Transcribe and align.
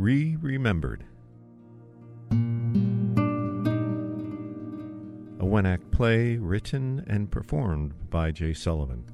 Re 0.00 0.34
Remembered. 0.40 1.04
A 5.38 5.44
one 5.44 5.66
act 5.66 5.90
play 5.90 6.38
written 6.38 7.04
and 7.06 7.30
performed 7.30 8.08
by 8.08 8.30
Jay 8.30 8.54
Sullivan. 8.54 9.04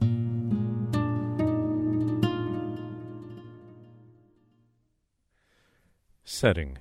Setting 6.23 6.79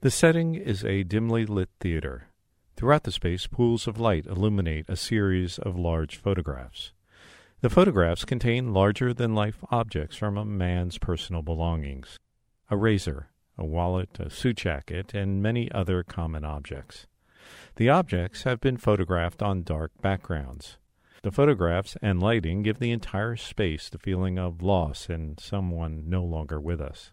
The 0.00 0.10
setting 0.10 0.54
is 0.54 0.82
a 0.82 1.02
dimly 1.02 1.44
lit 1.44 1.68
theater. 1.78 2.28
Throughout 2.74 3.02
the 3.02 3.12
space, 3.12 3.46
pools 3.46 3.86
of 3.86 4.00
light 4.00 4.24
illuminate 4.24 4.88
a 4.88 4.96
series 4.96 5.58
of 5.58 5.76
large 5.76 6.16
photographs. 6.16 6.92
The 7.60 7.68
photographs 7.68 8.24
contain 8.24 8.72
larger 8.72 9.12
than 9.12 9.34
life 9.34 9.62
objects 9.70 10.16
from 10.16 10.38
a 10.38 10.46
man's 10.46 10.96
personal 10.96 11.42
belongings 11.42 12.16
a 12.68 12.76
razor, 12.76 13.28
a 13.58 13.64
wallet, 13.64 14.18
a 14.18 14.30
suit 14.30 14.56
jacket, 14.56 15.14
and 15.14 15.42
many 15.42 15.70
other 15.72 16.02
common 16.02 16.44
objects. 16.44 17.06
The 17.76 17.88
objects 17.88 18.42
have 18.42 18.60
been 18.60 18.76
photographed 18.76 19.42
on 19.42 19.62
dark 19.62 19.92
backgrounds. 20.00 20.78
The 21.22 21.32
photographs 21.32 21.96
and 22.02 22.20
lighting 22.20 22.62
give 22.62 22.78
the 22.78 22.92
entire 22.92 23.36
space 23.36 23.88
the 23.88 23.98
feeling 23.98 24.38
of 24.38 24.62
loss 24.62 25.08
and 25.08 25.40
someone 25.40 26.08
no 26.08 26.24
longer 26.24 26.60
with 26.60 26.80
us. 26.80 27.12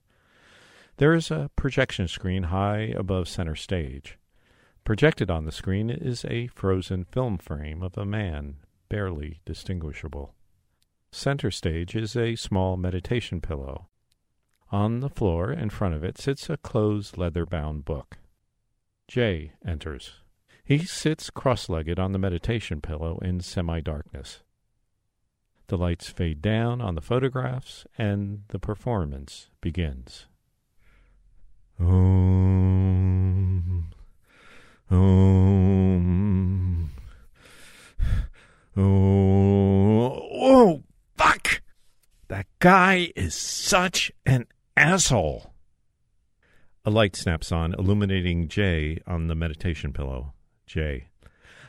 There 0.97 1.13
is 1.13 1.31
a 1.31 1.49
projection 1.55 2.07
screen 2.07 2.43
high 2.43 2.93
above 2.95 3.27
center 3.27 3.55
stage. 3.55 4.19
Projected 4.83 5.31
on 5.31 5.45
the 5.45 5.51
screen 5.51 5.89
is 5.89 6.25
a 6.25 6.47
frozen 6.47 7.05
film 7.05 7.37
frame 7.37 7.81
of 7.81 7.97
a 7.97 8.05
man, 8.05 8.57
barely 8.89 9.39
distinguishable. 9.45 10.35
Center 11.11 11.49
stage 11.49 11.95
is 11.95 12.15
a 12.15 12.35
small 12.35 12.77
meditation 12.77 13.41
pillow. 13.41 13.87
On 14.73 15.01
the 15.01 15.09
floor 15.09 15.51
in 15.51 15.69
front 15.69 15.93
of 15.93 16.03
it 16.03 16.17
sits 16.17 16.49
a 16.49 16.57
closed 16.57 17.15
leather 17.15 17.45
bound 17.45 17.85
book. 17.85 18.17
Jay 19.07 19.51
enters. 19.63 20.13
He 20.65 20.79
sits 20.79 21.29
cross 21.29 21.69
legged 21.69 21.99
on 21.99 22.11
the 22.11 22.17
meditation 22.17 22.81
pillow 22.81 23.19
in 23.21 23.39
semi 23.41 23.81
darkness. 23.81 24.39
The 25.67 25.77
lights 25.77 26.09
fade 26.09 26.41
down 26.41 26.81
on 26.81 26.95
the 26.95 27.01
photographs, 27.01 27.85
and 27.99 28.45
the 28.47 28.57
performance 28.57 29.51
begins. 29.61 30.25
Om. 31.79 33.91
Om. 34.89 36.89
Oh, 38.75 40.29
oh, 40.33 40.83
fuck! 41.15 41.61
That 42.27 42.47
guy 42.57 43.11
is 43.15 43.35
such 43.35 44.11
an 44.25 44.47
asshole. 44.75 45.53
A 46.85 46.89
light 46.89 47.15
snaps 47.15 47.51
on, 47.51 47.73
illuminating 47.73 48.47
Jay 48.47 48.99
on 49.07 49.27
the 49.27 49.35
meditation 49.35 49.93
pillow. 49.93 50.33
Jay. 50.65 51.07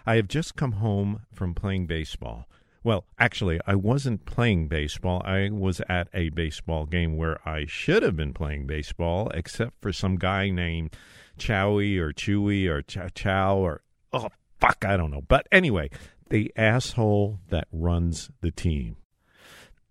I 0.06 0.16
have 0.16 0.28
just 0.28 0.56
come 0.56 0.72
home 0.72 1.20
from 1.32 1.54
playing 1.54 1.86
baseball. 1.86 2.48
Well, 2.82 3.06
actually, 3.18 3.60
I 3.66 3.76
wasn't 3.76 4.26
playing 4.26 4.68
baseball. 4.68 5.22
I 5.24 5.48
was 5.50 5.80
at 5.88 6.08
a 6.12 6.28
baseball 6.30 6.84
game 6.84 7.16
where 7.16 7.46
I 7.48 7.64
should 7.66 8.02
have 8.02 8.16
been 8.16 8.34
playing 8.34 8.66
baseball, 8.66 9.30
except 9.30 9.80
for 9.80 9.92
some 9.92 10.16
guy 10.16 10.50
named 10.50 10.94
Chowie 11.38 11.98
or 11.98 12.12
Chewy 12.12 12.68
or 12.68 12.82
Chow 12.82 13.08
Chow 13.14 13.56
or, 13.56 13.82
oh, 14.12 14.28
fuck, 14.60 14.84
I 14.84 14.96
don't 14.96 15.10
know. 15.10 15.22
But 15.26 15.46
anyway, 15.50 15.88
the 16.28 16.52
asshole 16.56 17.40
that 17.48 17.68
runs 17.72 18.30
the 18.40 18.50
team. 18.50 18.96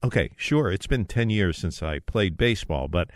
Okay, 0.03 0.31
sure, 0.35 0.69
it's 0.69 0.87
been 0.87 1.05
10 1.05 1.29
years 1.29 1.57
since 1.57 1.81
I 1.81 1.99
played 1.99 2.35
baseball, 2.35 2.89
but 2.89 3.09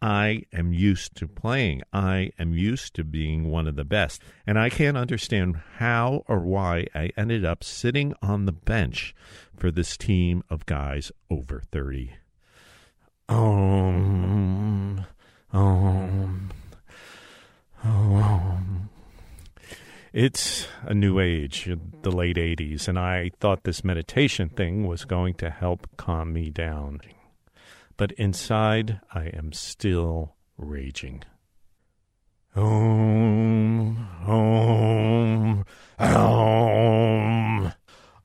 I 0.00 0.42
am 0.52 0.72
used 0.72 1.14
to 1.16 1.28
playing. 1.28 1.82
I 1.92 2.32
am 2.36 2.52
used 2.52 2.94
to 2.94 3.04
being 3.04 3.48
one 3.48 3.68
of 3.68 3.76
the 3.76 3.84
best. 3.84 4.20
And 4.44 4.58
I 4.58 4.68
can't 4.68 4.96
understand 4.96 5.60
how 5.76 6.24
or 6.26 6.40
why 6.40 6.86
I 6.96 7.10
ended 7.16 7.44
up 7.44 7.62
sitting 7.62 8.12
on 8.20 8.46
the 8.46 8.52
bench 8.52 9.14
for 9.56 9.70
this 9.70 9.96
team 9.96 10.42
of 10.50 10.66
guys 10.66 11.12
over 11.30 11.62
30. 11.70 12.14
Um, 13.28 15.06
um, 15.52 16.50
um. 17.84 18.88
It's 20.12 20.68
a 20.82 20.92
new 20.94 21.18
age, 21.18 21.70
the 22.02 22.10
late 22.10 22.36
80s, 22.36 22.86
and 22.86 22.98
I 22.98 23.30
thought 23.40 23.64
this 23.64 23.82
meditation 23.82 24.50
thing 24.50 24.86
was 24.86 25.04
going 25.04 25.34
to 25.34 25.48
help 25.48 25.88
calm 25.96 26.32
me 26.34 26.50
down 26.50 27.00
but 27.96 28.12
inside 28.12 29.00
I 29.14 29.26
am 29.26 29.52
still 29.52 30.34
raging. 30.56 31.22
Om, 32.56 33.96
om, 34.26 35.64
om, 35.98 37.72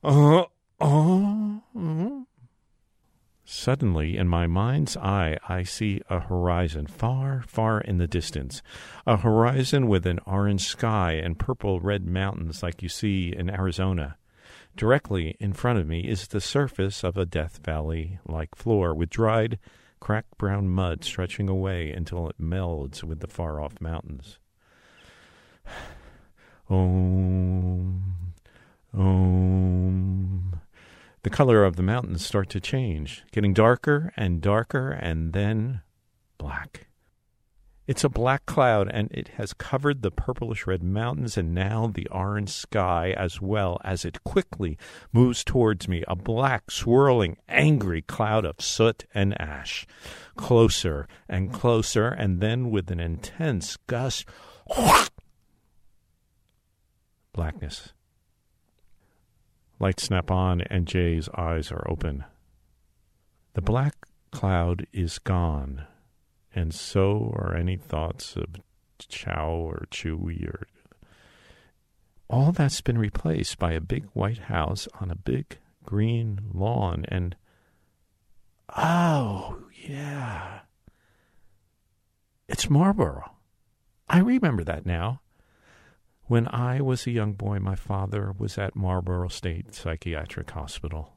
uh, 0.02 0.44
um. 0.80 2.26
Suddenly, 3.60 4.16
in 4.16 4.28
my 4.28 4.46
mind's 4.46 4.96
eye, 4.96 5.36
I 5.48 5.64
see 5.64 6.00
a 6.08 6.20
horizon 6.20 6.86
far, 6.86 7.42
far 7.42 7.80
in 7.80 7.98
the 7.98 8.06
distance. 8.06 8.62
A 9.04 9.16
horizon 9.16 9.88
with 9.88 10.06
an 10.06 10.20
orange 10.26 10.68
sky 10.68 11.14
and 11.14 11.36
purple 11.36 11.80
red 11.80 12.06
mountains 12.06 12.62
like 12.62 12.84
you 12.84 12.88
see 12.88 13.34
in 13.36 13.50
Arizona. 13.50 14.16
Directly 14.76 15.36
in 15.40 15.54
front 15.54 15.80
of 15.80 15.88
me 15.88 16.06
is 16.06 16.28
the 16.28 16.40
surface 16.40 17.02
of 17.02 17.16
a 17.16 17.26
Death 17.26 17.58
Valley 17.64 18.20
like 18.28 18.54
floor 18.54 18.94
with 18.94 19.10
dried, 19.10 19.58
cracked 19.98 20.38
brown 20.38 20.68
mud 20.68 21.02
stretching 21.02 21.48
away 21.48 21.90
until 21.90 22.28
it 22.28 22.40
melds 22.40 23.02
with 23.02 23.18
the 23.18 23.26
far 23.26 23.60
off 23.60 23.80
mountains. 23.80 24.38
Om, 26.70 28.04
om. 28.94 30.60
The 31.28 31.36
color 31.36 31.62
of 31.62 31.76
the 31.76 31.82
mountains 31.82 32.24
start 32.24 32.48
to 32.48 32.58
change, 32.58 33.22
getting 33.32 33.52
darker 33.52 34.14
and 34.16 34.40
darker 34.40 34.92
and 34.92 35.34
then 35.34 35.82
black. 36.38 36.86
It's 37.86 38.02
a 38.02 38.08
black 38.08 38.46
cloud, 38.46 38.88
and 38.90 39.12
it 39.12 39.28
has 39.36 39.52
covered 39.52 40.00
the 40.00 40.10
purplish 40.10 40.66
red 40.66 40.82
mountains 40.82 41.36
and 41.36 41.54
now 41.54 41.86
the 41.86 42.06
orange 42.06 42.48
sky 42.48 43.10
as 43.14 43.42
well 43.42 43.78
as 43.84 44.06
it 44.06 44.24
quickly 44.24 44.78
moves 45.12 45.44
towards 45.44 45.86
me, 45.86 46.02
a 46.08 46.16
black, 46.16 46.70
swirling, 46.70 47.36
angry 47.46 48.00
cloud 48.00 48.46
of 48.46 48.62
soot 48.62 49.04
and 49.12 49.38
ash. 49.38 49.86
Closer 50.34 51.06
and 51.28 51.52
closer, 51.52 52.08
and 52.08 52.40
then 52.40 52.70
with 52.70 52.90
an 52.90 53.00
intense 53.00 53.76
gust, 53.86 54.24
blackness. 57.34 57.92
Lights 59.80 60.04
snap 60.04 60.30
on, 60.30 60.62
and 60.62 60.86
Jay's 60.86 61.28
eyes 61.36 61.70
are 61.70 61.86
open. 61.88 62.24
The 63.54 63.62
black 63.62 63.94
cloud 64.30 64.86
is 64.92 65.18
gone 65.18 65.86
and 66.54 66.74
so 66.74 67.32
are 67.36 67.54
any 67.54 67.76
thoughts 67.76 68.36
of 68.36 68.56
Chow 68.98 69.50
or 69.50 69.86
Chewy 69.90 70.46
or 70.46 70.66
all 72.28 72.52
that's 72.52 72.80
been 72.80 72.98
replaced 72.98 73.58
by 73.58 73.72
a 73.72 73.80
big 73.80 74.04
white 74.12 74.38
house 74.38 74.88
on 75.00 75.10
a 75.10 75.16
big 75.16 75.58
green 75.84 76.40
lawn 76.52 77.04
and 77.08 77.36
oh 78.76 79.58
yeah 79.86 80.60
it's 82.48 82.70
Marlboro. 82.70 83.32
I 84.08 84.20
remember 84.20 84.64
that 84.64 84.86
now. 84.86 85.20
When 86.28 86.46
I 86.48 86.82
was 86.82 87.06
a 87.06 87.10
young 87.10 87.32
boy, 87.32 87.58
my 87.58 87.74
father 87.74 88.34
was 88.36 88.58
at 88.58 88.76
Marlboro 88.76 89.28
State 89.28 89.74
Psychiatric 89.74 90.50
Hospital. 90.50 91.16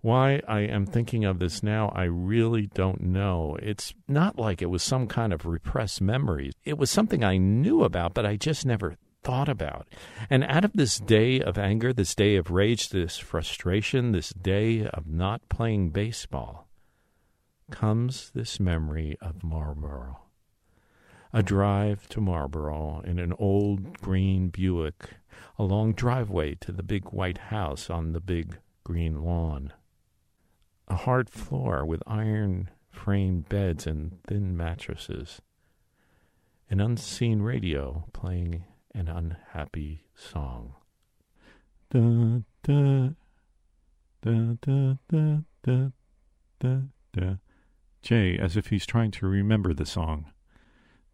Why 0.00 0.40
I 0.48 0.60
am 0.60 0.86
thinking 0.86 1.26
of 1.26 1.38
this 1.38 1.62
now, 1.62 1.90
I 1.94 2.04
really 2.04 2.66
don't 2.66 3.02
know. 3.02 3.58
It's 3.60 3.92
not 4.08 4.38
like 4.38 4.62
it 4.62 4.70
was 4.70 4.82
some 4.82 5.06
kind 5.06 5.34
of 5.34 5.44
repressed 5.44 6.00
memory. 6.00 6.52
It 6.64 6.78
was 6.78 6.90
something 6.90 7.22
I 7.22 7.36
knew 7.36 7.84
about, 7.84 8.14
but 8.14 8.24
I 8.24 8.36
just 8.36 8.64
never 8.64 8.96
thought 9.22 9.50
about. 9.50 9.86
And 10.30 10.44
out 10.44 10.64
of 10.64 10.72
this 10.72 10.96
day 10.98 11.42
of 11.42 11.58
anger, 11.58 11.92
this 11.92 12.14
day 12.14 12.36
of 12.36 12.50
rage, 12.50 12.88
this 12.88 13.18
frustration, 13.18 14.12
this 14.12 14.30
day 14.30 14.86
of 14.86 15.06
not 15.08 15.46
playing 15.50 15.90
baseball, 15.90 16.70
comes 17.70 18.30
this 18.34 18.58
memory 18.58 19.18
of 19.20 19.44
Marlboro. 19.44 20.22
A 21.32 21.42
drive 21.42 22.08
to 22.08 22.20
Marlboro 22.20 23.00
in 23.04 23.18
an 23.18 23.32
old 23.38 24.00
green 24.00 24.48
Buick, 24.48 25.10
a 25.58 25.62
long 25.62 25.92
driveway 25.92 26.56
to 26.56 26.72
the 26.72 26.82
big 26.82 27.10
white 27.10 27.38
house 27.38 27.88
on 27.88 28.12
the 28.12 28.20
big 28.20 28.58
green 28.84 29.22
lawn 29.22 29.72
a 30.90 30.96
hard 30.96 31.30
floor 31.30 31.86
with 31.86 32.02
iron 32.06 32.68
framed 32.90 33.48
beds 33.48 33.86
and 33.86 34.18
thin 34.26 34.56
mattresses, 34.56 35.40
an 36.68 36.80
unseen 36.80 37.40
radio 37.40 38.04
playing 38.12 38.64
an 38.92 39.08
unhappy 39.08 40.04
song. 40.16 40.74
Da, 41.90 42.40
da, 42.64 43.10
da, 44.22 44.54
da, 44.60 44.94
da, 45.08 45.38
da, 45.62 45.88
da, 46.58 46.76
da. 47.12 47.34
Jay, 48.02 48.36
as 48.36 48.56
if 48.56 48.68
he's 48.68 48.86
trying 48.86 49.12
to 49.12 49.26
remember 49.26 49.72
the 49.72 49.86
song. 49.86 50.32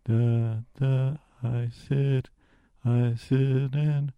Da, 0.06 0.58
da, 0.78 1.16
I 1.42 1.68
sit, 1.72 2.28
I 2.84 3.14
sit 3.16 3.74
and 3.74 4.12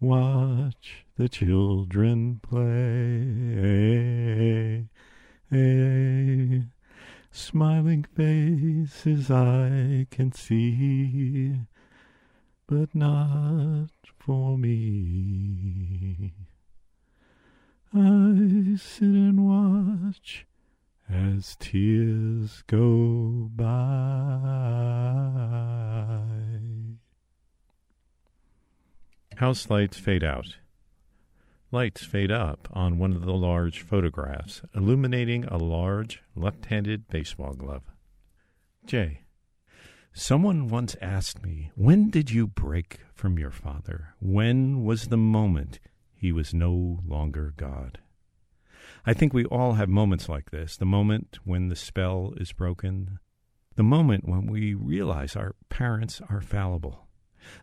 watch 0.00 1.04
the 1.16 1.28
children 1.28 2.38
play. 2.40 2.74
Smiling 7.32 8.04
faces 8.14 9.28
I 9.28 10.06
can 10.10 10.30
see, 10.30 11.56
but 12.68 12.94
not 12.94 13.90
for 14.16 14.56
me. 14.56 16.32
I 17.92 18.76
sit 18.76 19.08
and 19.08 19.46
watch 19.48 20.46
as 21.08 21.56
tears 21.58 22.62
go 22.66 23.50
by. 23.54 23.64
House 29.36 29.68
lights 29.68 29.98
fade 29.98 30.24
out. 30.24 30.56
Lights 31.72 32.04
fade 32.04 32.30
up 32.30 32.68
on 32.72 32.98
one 32.98 33.12
of 33.12 33.24
the 33.24 33.34
large 33.34 33.82
photographs, 33.82 34.62
illuminating 34.74 35.44
a 35.46 35.56
large 35.56 36.22
left 36.36 36.66
handed 36.66 37.08
baseball 37.08 37.54
glove. 37.54 37.82
Jay. 38.86 39.22
Someone 40.12 40.68
once 40.68 40.94
asked 41.02 41.42
me, 41.42 41.72
When 41.74 42.10
did 42.10 42.30
you 42.30 42.46
break 42.46 43.00
from 43.12 43.36
your 43.36 43.50
father? 43.50 44.14
When 44.20 44.84
was 44.84 45.08
the 45.08 45.16
moment 45.16 45.80
he 46.14 46.30
was 46.30 46.54
no 46.54 47.00
longer 47.04 47.52
God? 47.56 47.98
I 49.06 49.12
think 49.12 49.32
we 49.32 49.44
all 49.44 49.74
have 49.74 49.88
moments 49.88 50.28
like 50.28 50.50
this 50.50 50.76
the 50.76 50.86
moment 50.86 51.38
when 51.44 51.68
the 51.68 51.76
spell 51.76 52.34
is 52.36 52.52
broken, 52.52 53.18
the 53.76 53.82
moment 53.82 54.28
when 54.28 54.46
we 54.46 54.74
realize 54.74 55.36
our 55.36 55.54
parents 55.68 56.20
are 56.28 56.40
fallible 56.40 57.04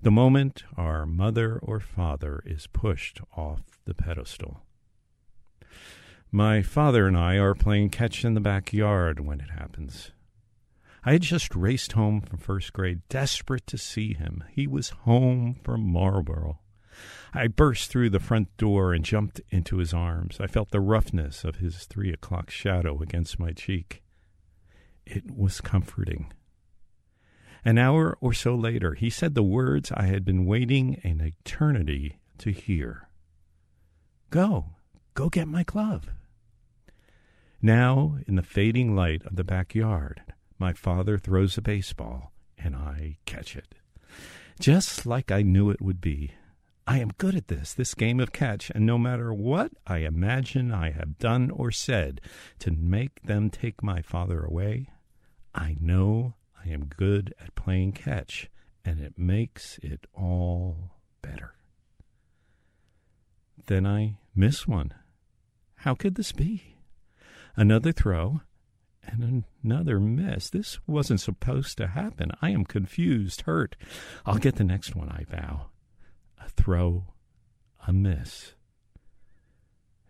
the 0.01 0.11
moment 0.11 0.63
our 0.77 1.05
mother 1.05 1.59
or 1.61 1.79
father 1.79 2.41
is 2.45 2.67
pushed 2.67 3.19
off 3.35 3.61
the 3.85 3.93
pedestal. 3.93 4.61
My 6.31 6.61
father 6.61 7.07
and 7.07 7.17
I 7.17 7.35
are 7.35 7.53
playing 7.53 7.89
catch 7.89 8.23
in 8.23 8.33
the 8.33 8.39
backyard 8.41 9.19
when 9.19 9.41
it 9.41 9.51
happens. 9.51 10.11
I 11.03 11.13
had 11.13 11.21
just 11.23 11.55
raced 11.55 11.94
home 11.94 12.21
from 12.21 12.37
first 12.37 12.73
grade, 12.73 13.01
desperate 13.09 13.67
to 13.67 13.77
see 13.77 14.13
him. 14.13 14.44
He 14.51 14.67
was 14.67 14.89
home 14.89 15.59
from 15.63 15.91
Marlboro. 15.91 16.59
I 17.33 17.47
burst 17.47 17.89
through 17.89 18.09
the 18.09 18.19
front 18.19 18.55
door 18.57 18.93
and 18.93 19.05
jumped 19.05 19.41
into 19.49 19.77
his 19.77 19.93
arms. 19.93 20.38
I 20.39 20.47
felt 20.47 20.71
the 20.71 20.81
roughness 20.81 21.43
of 21.43 21.57
his 21.57 21.85
three 21.85 22.11
o'clock 22.11 22.49
shadow 22.49 23.01
against 23.01 23.39
my 23.39 23.51
cheek. 23.51 24.03
It 25.05 25.31
was 25.31 25.61
comforting. 25.61 26.31
An 27.63 27.77
hour 27.77 28.17
or 28.21 28.33
so 28.33 28.55
later, 28.55 28.95
he 28.95 29.09
said 29.09 29.35
the 29.35 29.43
words 29.43 29.91
I 29.91 30.03
had 30.03 30.25
been 30.25 30.45
waiting 30.45 30.99
an 31.03 31.21
eternity 31.21 32.19
to 32.39 32.51
hear 32.51 33.07
Go, 34.31 34.67
go 35.13 35.29
get 35.29 35.47
my 35.47 35.63
glove. 35.63 36.09
Now, 37.61 38.17
in 38.27 38.35
the 38.35 38.44
fading 38.44 38.95
light 38.95 39.23
of 39.25 39.35
the 39.35 39.44
backyard, 39.44 40.21
my 40.57 40.73
father 40.73 41.17
throws 41.17 41.57
a 41.57 41.61
baseball, 41.61 42.31
and 42.57 42.75
I 42.75 43.17
catch 43.25 43.55
it. 43.55 43.75
Just 44.59 45.05
like 45.05 45.31
I 45.31 45.41
knew 45.41 45.69
it 45.69 45.81
would 45.81 46.01
be. 46.01 46.31
I 46.88 47.00
am 47.00 47.12
good 47.18 47.36
at 47.36 47.48
this, 47.48 47.74
this 47.74 47.94
game 47.94 48.19
of 48.19 48.31
catch, 48.31 48.72
and 48.72 48.86
no 48.86 48.98
matter 48.98 49.33
what 49.33 49.72
I 49.86 50.00
imagine 50.00 50.72
I 50.72 50.92
have 50.92 51.19
done 51.19 51.51
or 51.51 51.72
said 51.72 52.22
to 52.60 52.72
make 52.72 53.24
them 53.24 53.50
take 53.50 53.83
my 53.83 54.01
father 54.01 54.44
away, 54.44 54.89
I 55.54 55.78
know 55.80 56.36
I 56.63 56.69
am 56.69 56.86
good 56.86 57.33
at 57.39 57.56
playing 57.56 57.94
catch, 57.94 58.50
and 58.83 59.00
it 59.00 59.18
makes 59.18 59.80
it 59.83 60.07
all 60.13 60.95
better. 61.22 61.54
Then 63.68 63.86
I 63.86 64.18
miss 64.36 64.68
one. 64.68 64.94
How 65.75 65.94
could 65.94 66.16
this 66.16 66.31
be? 66.31 66.78
Another 67.56 67.92
throw 67.92 68.42
and 69.04 69.44
another 69.63 70.00
miss. 70.00 70.50
This 70.50 70.80
wasn't 70.88 71.22
supposed 71.22 71.78
to 71.78 71.88
happen. 71.88 72.31
I 72.42 72.50
am 72.50 72.66
confused, 72.66 73.42
hurt. 73.42 73.75
I'll 74.25 74.38
get 74.38 74.56
the 74.56 74.63
next 74.63 74.95
one, 74.95 75.10
I 75.10 75.25
vow. 75.30 75.68
Throw, 76.56 77.06
a 77.88 77.94
miss, 77.94 78.53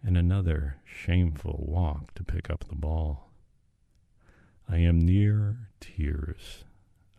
and 0.04 0.18
another 0.18 0.78
shameful 0.84 1.64
walk 1.68 2.14
to 2.16 2.24
pick 2.24 2.50
up 2.50 2.66
the 2.68 2.76
ball. 2.76 3.32
I 4.68 4.78
am 4.78 5.00
near 5.00 5.70
tears. 5.80 6.66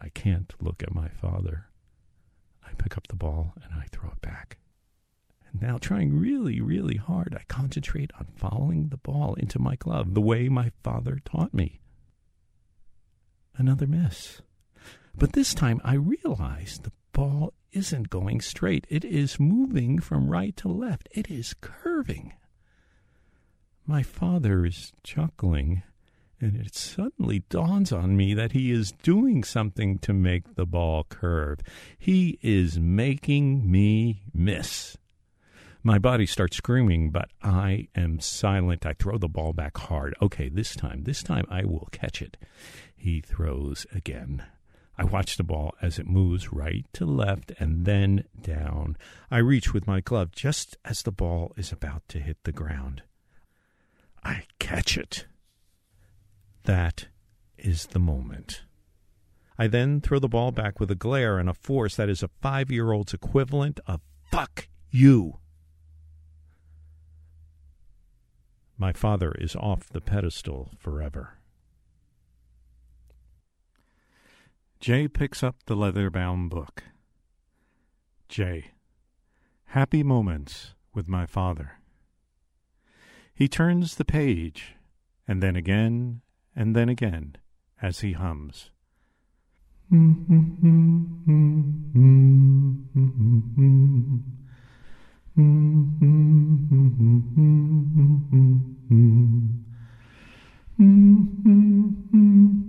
I 0.01 0.09
can't 0.11 0.53
look 0.61 0.83
at 0.83 0.95
my 0.95 1.09
father. 1.09 1.69
I 2.67 2.75
pick 2.75 2.97
up 2.97 3.09
the 3.09 3.17
ball 3.17 3.55
and 3.63 3.73
I 3.75 3.87
throw 3.91 4.11
it 4.11 4.21
back. 4.21 4.59
And 5.51 5.61
now, 5.63 5.79
trying 5.79 6.19
really, 6.19 6.61
really 6.61 6.97
hard, 6.97 7.37
I 7.39 7.45
concentrate 7.49 8.11
on 8.19 8.27
following 8.35 8.89
the 8.89 8.97
ball 8.97 9.35
into 9.35 9.59
my 9.59 9.77
glove 9.77 10.15
the 10.15 10.21
way 10.21 10.49
my 10.49 10.73
father 10.83 11.21
taught 11.25 11.55
me. 11.55 11.81
Another 13.57 13.87
miss. 13.87 14.41
But 15.15 15.33
this 15.33 15.55
time 15.55 15.81
I 15.85 15.95
realize 15.95 16.81
the 16.83 16.93
ball 17.13 17.55
isn't 17.73 18.11
going 18.11 18.41
straight. 18.41 18.87
It 18.89 19.05
is 19.05 19.41
moving 19.41 19.99
from 19.99 20.31
right 20.31 20.57
to 20.59 20.69
left. 20.69 21.09
It 21.13 21.31
is 21.31 21.55
curving. 21.61 22.35
My 23.87 24.03
father 24.03 24.65
is 24.65 24.93
chuckling 25.03 25.83
and 26.43 26.57
it 26.57 26.75
suddenly 26.75 27.45
dawns 27.49 27.93
on 27.93 28.17
me 28.17 28.35
that 28.35 28.51
he 28.51 28.73
is 28.73 28.91
doing 28.91 29.45
something 29.45 29.99
to 29.99 30.13
make 30.13 30.57
the 30.57 30.67
ball 30.67 31.05
curve. 31.05 31.61
He 31.97 32.39
is 32.43 32.81
making 32.81 33.71
me 33.71 34.23
miss. 34.35 34.97
My 35.85 35.99
body 35.99 36.27
starts 36.27 36.57
screaming, 36.57 37.11
but 37.11 37.31
I 37.43 37.89
am 37.95 38.19
silent. 38.19 38.85
I 38.85 38.95
throw 38.95 39.19
the 39.19 39.29
ball 39.29 39.53
back 39.53 39.79
hard. 39.79 40.15
Okay, 40.21 40.49
this 40.49 40.75
time, 40.75 41.05
this 41.05 41.23
time 41.23 41.45
I 41.49 41.65
will 41.65 41.89
catch 41.93 42.21
it. 42.21 42.37
He 42.97 43.21
throws 43.21 43.87
again. 43.95 44.45
I 44.99 45.05
watch 45.05 45.37
the 45.37 45.45
ball 45.45 45.75
as 45.81 45.99
it 45.99 46.07
moves 46.07 46.53
right 46.53 46.85
to 46.93 47.07
left 47.07 47.53
and 47.59 47.87
then 47.87 48.25
down. 48.41 48.97
I 49.31 49.39
reach 49.39 49.73
with 49.73 49.87
my 49.87 50.01
glove 50.01 50.33
just 50.33 50.77
as 50.85 51.03
the 51.03 51.13
ball 51.13 51.53
is 51.57 51.73
about 51.73 52.07
to 52.09 52.21
hit 52.21 52.39
the 52.45 52.53
ground. 52.53 53.03
I 54.23 54.45
catch 54.59 54.97
it. 54.99 55.27
That 56.65 57.09
is 57.59 57.87
the 57.87 57.99
moment. 57.99 58.63
I 59.59 59.67
then 59.67 60.01
throw 60.01 60.19
the 60.19 60.29
ball 60.29 60.53
back 60.53 60.79
with 60.79 60.91
a 60.91 60.97
glare 60.97 61.39
and 61.39 61.49
a 61.49 61.55
force 61.55 61.97
that 61.97 62.09
is 62.09 62.23
a 62.23 62.31
five 62.41 62.71
year 62.71 62.93
old's 62.93 63.15
equivalent 63.15 63.81
of 63.87 64.01
fuck 64.31 64.69
you. 64.91 65.39
My 68.77 68.93
father 68.93 69.33
is 69.33 69.55
off 69.57 69.89
the 69.89 70.01
pedestal 70.01 70.71
forever. 70.79 71.39
Jay 74.83 75.07
picks 75.07 75.45
up 75.45 75.55
the 75.67 75.77
leather 75.77 76.11
bound 76.11 76.51
book. 76.51 76.83
Jay. 78.29 78.73
Happy 79.67 80.03
moments 80.03 80.75
with 80.93 81.07
my 81.07 81.25
father. 81.25 81.79
He 83.33 83.47
turns 83.47 83.95
the 83.95 84.05
page, 84.05 84.75
and 85.29 85.41
then 85.41 85.55
again 85.55 86.23
and 86.57 86.75
then 86.75 86.89
again 86.89 87.37
as 87.81 88.01
he 88.01 88.15
hums. 88.15 88.73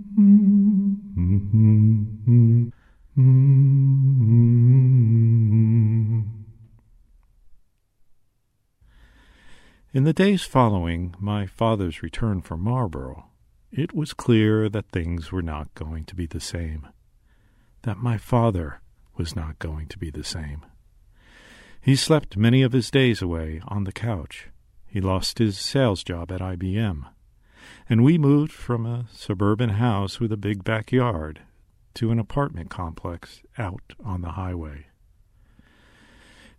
In 0.16 0.62
the 9.92 10.12
days 10.12 10.44
following 10.44 11.16
my 11.18 11.46
father's 11.46 12.00
return 12.00 12.42
from 12.42 12.60
Marlboro, 12.60 13.26
it 13.72 13.92
was 13.92 14.14
clear 14.14 14.68
that 14.68 14.86
things 14.90 15.32
were 15.32 15.42
not 15.42 15.74
going 15.74 16.04
to 16.04 16.14
be 16.14 16.26
the 16.26 16.38
same, 16.38 16.86
that 17.82 17.96
my 17.98 18.16
father 18.16 18.82
was 19.16 19.34
not 19.34 19.58
going 19.58 19.88
to 19.88 19.98
be 19.98 20.10
the 20.10 20.22
same. 20.22 20.64
He 21.80 21.96
slept 21.96 22.36
many 22.36 22.62
of 22.62 22.72
his 22.72 22.88
days 22.88 23.20
away 23.20 23.60
on 23.66 23.82
the 23.82 23.92
couch. 23.92 24.50
He 24.86 25.00
lost 25.00 25.38
his 25.38 25.58
sales 25.58 26.04
job 26.04 26.30
at 26.30 26.40
IBM. 26.40 27.06
And 27.88 28.04
we 28.04 28.18
moved 28.18 28.52
from 28.52 28.86
a 28.86 29.06
suburban 29.12 29.70
house 29.70 30.20
with 30.20 30.32
a 30.32 30.36
big 30.36 30.64
backyard 30.64 31.40
to 31.94 32.10
an 32.10 32.18
apartment 32.18 32.70
complex 32.70 33.42
out 33.58 33.94
on 34.04 34.20
the 34.22 34.32
highway. 34.32 34.86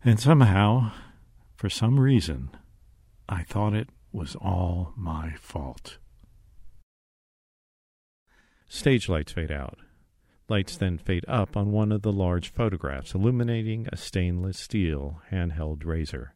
And 0.04 0.20
somehow, 0.20 0.92
for 1.56 1.70
some 1.70 2.00
reason, 2.00 2.52
I 3.28 3.44
thought 3.44 3.74
it 3.74 3.90
was 4.12 4.36
all 4.36 4.94
my 4.96 5.36
fault. 5.40 5.98
Stage 8.68 9.10
lights 9.10 9.34
fade 9.34 9.52
out. 9.52 9.80
Lights 10.48 10.78
then 10.78 10.98
fade 10.98 11.26
up 11.28 11.58
on 11.58 11.72
one 11.72 11.92
of 11.92 12.04
the 12.04 12.12
large 12.12 12.50
photographs, 12.50 13.16
illuminating 13.16 13.88
a 13.92 13.98
stainless 13.98 14.60
steel 14.60 15.22
handheld 15.32 15.86
razor. 15.86 16.36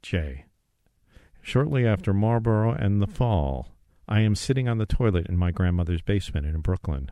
Jay. 0.00 0.44
Shortly 1.42 1.86
after 1.86 2.12
Marlboro 2.12 2.72
and 2.72 3.00
the 3.00 3.06
fall, 3.06 3.68
I 4.08 4.20
am 4.20 4.34
sitting 4.34 4.68
on 4.68 4.78
the 4.78 4.86
toilet 4.86 5.26
in 5.28 5.36
my 5.36 5.50
grandmother's 5.50 6.02
basement 6.02 6.46
in 6.46 6.60
Brooklyn. 6.60 7.10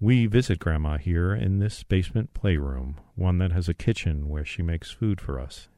We 0.00 0.26
visit 0.26 0.58
Grandma 0.60 0.98
here 0.98 1.34
in 1.34 1.58
this 1.58 1.82
basement 1.82 2.34
playroom, 2.34 2.96
one 3.16 3.38
that 3.38 3.52
has 3.52 3.68
a 3.68 3.74
kitchen 3.74 4.28
where 4.28 4.44
she 4.44 4.62
makes 4.62 4.90
food 4.90 5.20
for 5.20 5.40
us. 5.40 5.68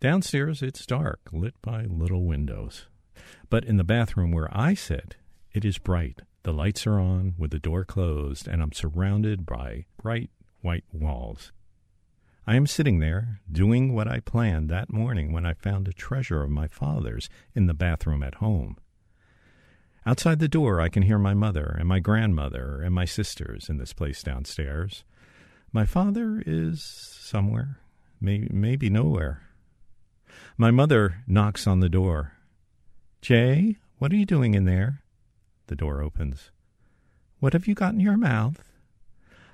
Downstairs, 0.00 0.62
it's 0.62 0.86
dark, 0.86 1.20
lit 1.32 1.54
by 1.62 1.84
little 1.84 2.24
windows. 2.24 2.86
But 3.50 3.64
in 3.64 3.76
the 3.76 3.84
bathroom 3.84 4.32
where 4.32 4.48
I 4.50 4.74
sit, 4.74 5.16
it 5.52 5.64
is 5.64 5.78
bright. 5.78 6.22
The 6.42 6.52
lights 6.52 6.86
are 6.86 6.98
on 6.98 7.34
with 7.36 7.50
the 7.50 7.58
door 7.58 7.84
closed, 7.84 8.48
and 8.48 8.62
I'm 8.62 8.72
surrounded 8.72 9.44
by 9.44 9.86
bright 10.00 10.30
white 10.60 10.84
walls. 10.92 11.52
I 12.48 12.56
am 12.56 12.66
sitting 12.66 12.98
there 12.98 13.42
doing 13.52 13.92
what 13.92 14.08
I 14.08 14.20
planned 14.20 14.70
that 14.70 14.90
morning 14.90 15.32
when 15.32 15.44
I 15.44 15.52
found 15.52 15.86
a 15.86 15.92
treasure 15.92 16.42
of 16.42 16.48
my 16.48 16.66
father's 16.66 17.28
in 17.54 17.66
the 17.66 17.74
bathroom 17.74 18.22
at 18.22 18.36
home. 18.36 18.78
Outside 20.06 20.38
the 20.38 20.48
door, 20.48 20.80
I 20.80 20.88
can 20.88 21.02
hear 21.02 21.18
my 21.18 21.34
mother 21.34 21.76
and 21.78 21.86
my 21.86 21.98
grandmother 22.00 22.80
and 22.80 22.94
my 22.94 23.04
sisters 23.04 23.68
in 23.68 23.76
this 23.76 23.92
place 23.92 24.22
downstairs. 24.22 25.04
My 25.74 25.84
father 25.84 26.42
is 26.46 26.82
somewhere, 26.82 27.80
may, 28.18 28.48
maybe 28.50 28.88
nowhere. 28.88 29.42
My 30.56 30.70
mother 30.70 31.22
knocks 31.26 31.66
on 31.66 31.80
the 31.80 31.90
door. 31.90 32.32
Jay, 33.20 33.76
what 33.98 34.10
are 34.10 34.16
you 34.16 34.24
doing 34.24 34.54
in 34.54 34.64
there? 34.64 35.02
The 35.66 35.76
door 35.76 36.00
opens. 36.00 36.50
What 37.40 37.52
have 37.52 37.66
you 37.66 37.74
got 37.74 37.92
in 37.92 38.00
your 38.00 38.16
mouth? 38.16 38.67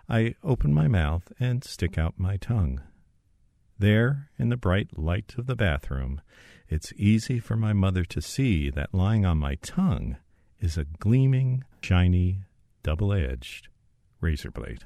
I 0.08 0.34
open 0.42 0.74
my 0.74 0.88
mouth 0.88 1.32
and 1.40 1.64
stick 1.64 1.96
out 1.96 2.14
my 2.18 2.36
tongue. 2.36 2.80
There, 3.78 4.30
in 4.38 4.50
the 4.50 4.56
bright 4.56 4.98
light 4.98 5.34
of 5.38 5.46
the 5.46 5.56
bathroom, 5.56 6.20
it's 6.68 6.92
easy 6.96 7.40
for 7.40 7.56
my 7.56 7.72
mother 7.72 8.04
to 8.04 8.20
see 8.20 8.70
that 8.70 8.94
lying 8.94 9.24
on 9.24 9.38
my 9.38 9.56
tongue 9.56 10.16
is 10.60 10.78
a 10.78 10.84
gleaming, 10.84 11.64
shiny, 11.82 12.40
double 12.82 13.12
edged 13.12 13.68
razor 14.20 14.50
blade. 14.50 14.84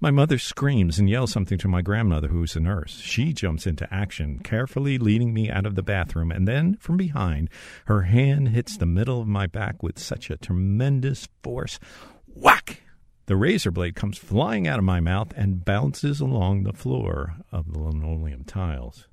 My 0.00 0.10
mother 0.10 0.36
screams 0.36 0.98
and 0.98 1.08
yells 1.08 1.30
something 1.30 1.58
to 1.58 1.68
my 1.68 1.80
grandmother, 1.80 2.26
who's 2.28 2.56
a 2.56 2.60
nurse. 2.60 2.98
She 2.98 3.32
jumps 3.32 3.68
into 3.68 3.92
action, 3.94 4.40
carefully 4.40 4.98
leading 4.98 5.32
me 5.32 5.48
out 5.48 5.64
of 5.64 5.76
the 5.76 5.82
bathroom, 5.82 6.32
and 6.32 6.46
then 6.46 6.76
from 6.80 6.96
behind, 6.96 7.48
her 7.84 8.02
hand 8.02 8.48
hits 8.48 8.76
the 8.76 8.86
middle 8.86 9.20
of 9.20 9.28
my 9.28 9.46
back 9.46 9.80
with 9.80 10.00
such 10.00 10.28
a 10.28 10.36
tremendous 10.36 11.28
force. 11.44 11.78
Whack! 12.26 12.81
The 13.32 13.38
razor 13.38 13.70
blade 13.70 13.94
comes 13.94 14.18
flying 14.18 14.68
out 14.68 14.78
of 14.78 14.84
my 14.84 15.00
mouth 15.00 15.32
and 15.34 15.64
bounces 15.64 16.20
along 16.20 16.64
the 16.64 16.74
floor 16.74 17.36
of 17.50 17.72
the 17.72 17.78
linoleum 17.78 18.44
tiles. 18.44 19.08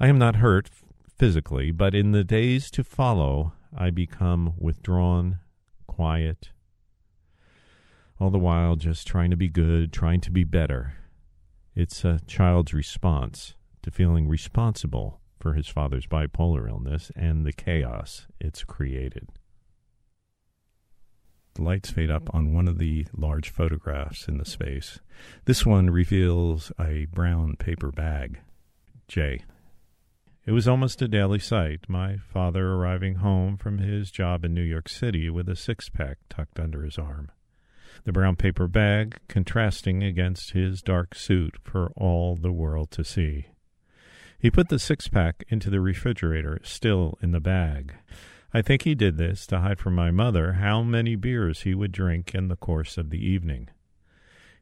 I 0.00 0.06
am 0.06 0.16
not 0.16 0.36
hurt 0.36 0.70
physically, 1.18 1.70
but 1.70 1.94
in 1.94 2.12
the 2.12 2.24
days 2.24 2.70
to 2.70 2.82
follow, 2.82 3.52
I 3.76 3.90
become 3.90 4.54
withdrawn, 4.56 5.40
quiet, 5.86 6.52
all 8.18 8.30
the 8.30 8.38
while 8.38 8.76
just 8.76 9.06
trying 9.06 9.28
to 9.32 9.36
be 9.36 9.50
good, 9.50 9.92
trying 9.92 10.22
to 10.22 10.30
be 10.30 10.44
better. 10.44 10.94
It's 11.74 12.06
a 12.06 12.20
child's 12.26 12.72
response 12.72 13.54
to 13.82 13.90
feeling 13.90 14.28
responsible 14.28 15.20
for 15.38 15.52
his 15.52 15.68
father's 15.68 16.06
bipolar 16.06 16.70
illness 16.70 17.12
and 17.14 17.44
the 17.44 17.52
chaos 17.52 18.28
it's 18.40 18.64
created. 18.64 19.28
The 21.54 21.62
lights 21.62 21.90
fade 21.90 22.10
up 22.10 22.34
on 22.34 22.54
one 22.54 22.68
of 22.68 22.78
the 22.78 23.06
large 23.16 23.50
photographs 23.50 24.26
in 24.26 24.38
the 24.38 24.44
space. 24.44 25.00
This 25.44 25.66
one 25.66 25.90
reveals 25.90 26.72
a 26.80 27.06
brown 27.12 27.56
paper 27.56 27.90
bag. 27.90 28.40
Jay. 29.08 29.44
It 30.44 30.52
was 30.52 30.66
almost 30.66 31.02
a 31.02 31.08
daily 31.08 31.38
sight, 31.38 31.88
my 31.88 32.16
father 32.16 32.72
arriving 32.72 33.16
home 33.16 33.56
from 33.56 33.78
his 33.78 34.10
job 34.10 34.44
in 34.44 34.54
New 34.54 34.62
York 34.62 34.88
City 34.88 35.30
with 35.30 35.48
a 35.48 35.56
six 35.56 35.88
pack 35.88 36.18
tucked 36.28 36.58
under 36.58 36.82
his 36.82 36.98
arm 36.98 37.30
the 38.04 38.12
brown 38.12 38.36
paper 38.36 38.66
bag 38.66 39.18
contrasting 39.28 40.02
against 40.02 40.52
his 40.52 40.82
dark 40.82 41.14
suit 41.14 41.56
for 41.62 41.92
all 41.96 42.36
the 42.36 42.52
world 42.52 42.90
to 42.90 43.04
see. 43.04 43.46
He 44.38 44.50
put 44.50 44.68
the 44.68 44.78
six 44.78 45.06
pack 45.06 45.44
into 45.48 45.70
the 45.70 45.80
refrigerator, 45.80 46.60
still 46.64 47.16
in 47.22 47.30
the 47.30 47.40
bag. 47.40 47.94
I 48.54 48.62
think 48.62 48.82
he 48.82 48.94
did 48.94 49.16
this 49.16 49.46
to 49.46 49.60
hide 49.60 49.78
from 49.78 49.94
my 49.94 50.10
mother 50.10 50.54
how 50.54 50.82
many 50.82 51.16
beers 51.16 51.62
he 51.62 51.74
would 51.74 51.92
drink 51.92 52.34
in 52.34 52.48
the 52.48 52.56
course 52.56 52.98
of 52.98 53.10
the 53.10 53.24
evening. 53.24 53.70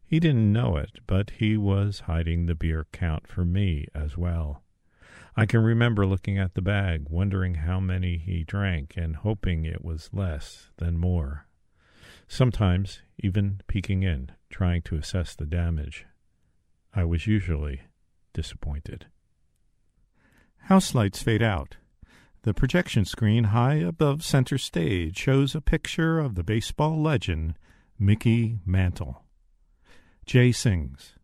He 0.05 0.21
didn't 0.21 0.53
know 0.53 0.77
it, 0.77 1.01
but 1.07 1.31
he 1.31 1.57
was 1.57 2.01
hiding 2.01 2.47
the 2.47 2.55
beer 2.55 2.87
count 2.93 3.27
for 3.27 3.45
me 3.45 3.87
as 3.95 4.17
well. 4.17 4.63
I 5.37 5.47
can 5.47 5.63
remember 5.63 6.07
looking 6.07 6.39
at 6.39 6.55
the 6.55 6.63
bag, 6.63 7.07
wondering 7.09 7.57
how 7.57 7.81
many 7.81 8.19
he 8.19 8.45
drank, 8.45 8.95
and 8.97 9.17
hoping 9.17 9.65
it 9.65 9.85
was 9.85 10.11
less 10.13 10.71
than 10.77 10.99
more 10.99 11.47
sometimes 12.31 13.03
even 13.19 13.61
peeking 13.67 14.05
in, 14.05 14.31
trying 14.51 14.81
to 14.81 14.95
assess 14.95 15.35
the 15.35 15.45
damage. 15.45 16.07
I 16.95 17.05
was 17.05 17.27
usually 17.27 17.83
disappointed. 18.33 19.07
House 20.65 20.95
lights 20.95 21.23
fade 21.23 21.43
out. 21.43 21.77
The 22.43 22.55
projection 22.55 23.05
screen 23.05 23.45
high 23.45 23.75
above 23.75 24.25
center 24.25 24.57
stage 24.57 25.19
shows 25.19 25.55
a 25.55 25.61
picture 25.61 26.19
of 26.19 26.37
the 26.37 26.43
baseball 26.43 27.01
legend 27.01 27.55
Mickey 27.99 28.61
Mantle. 28.65 29.25
Jay 30.25 30.51
sings. 30.51 31.17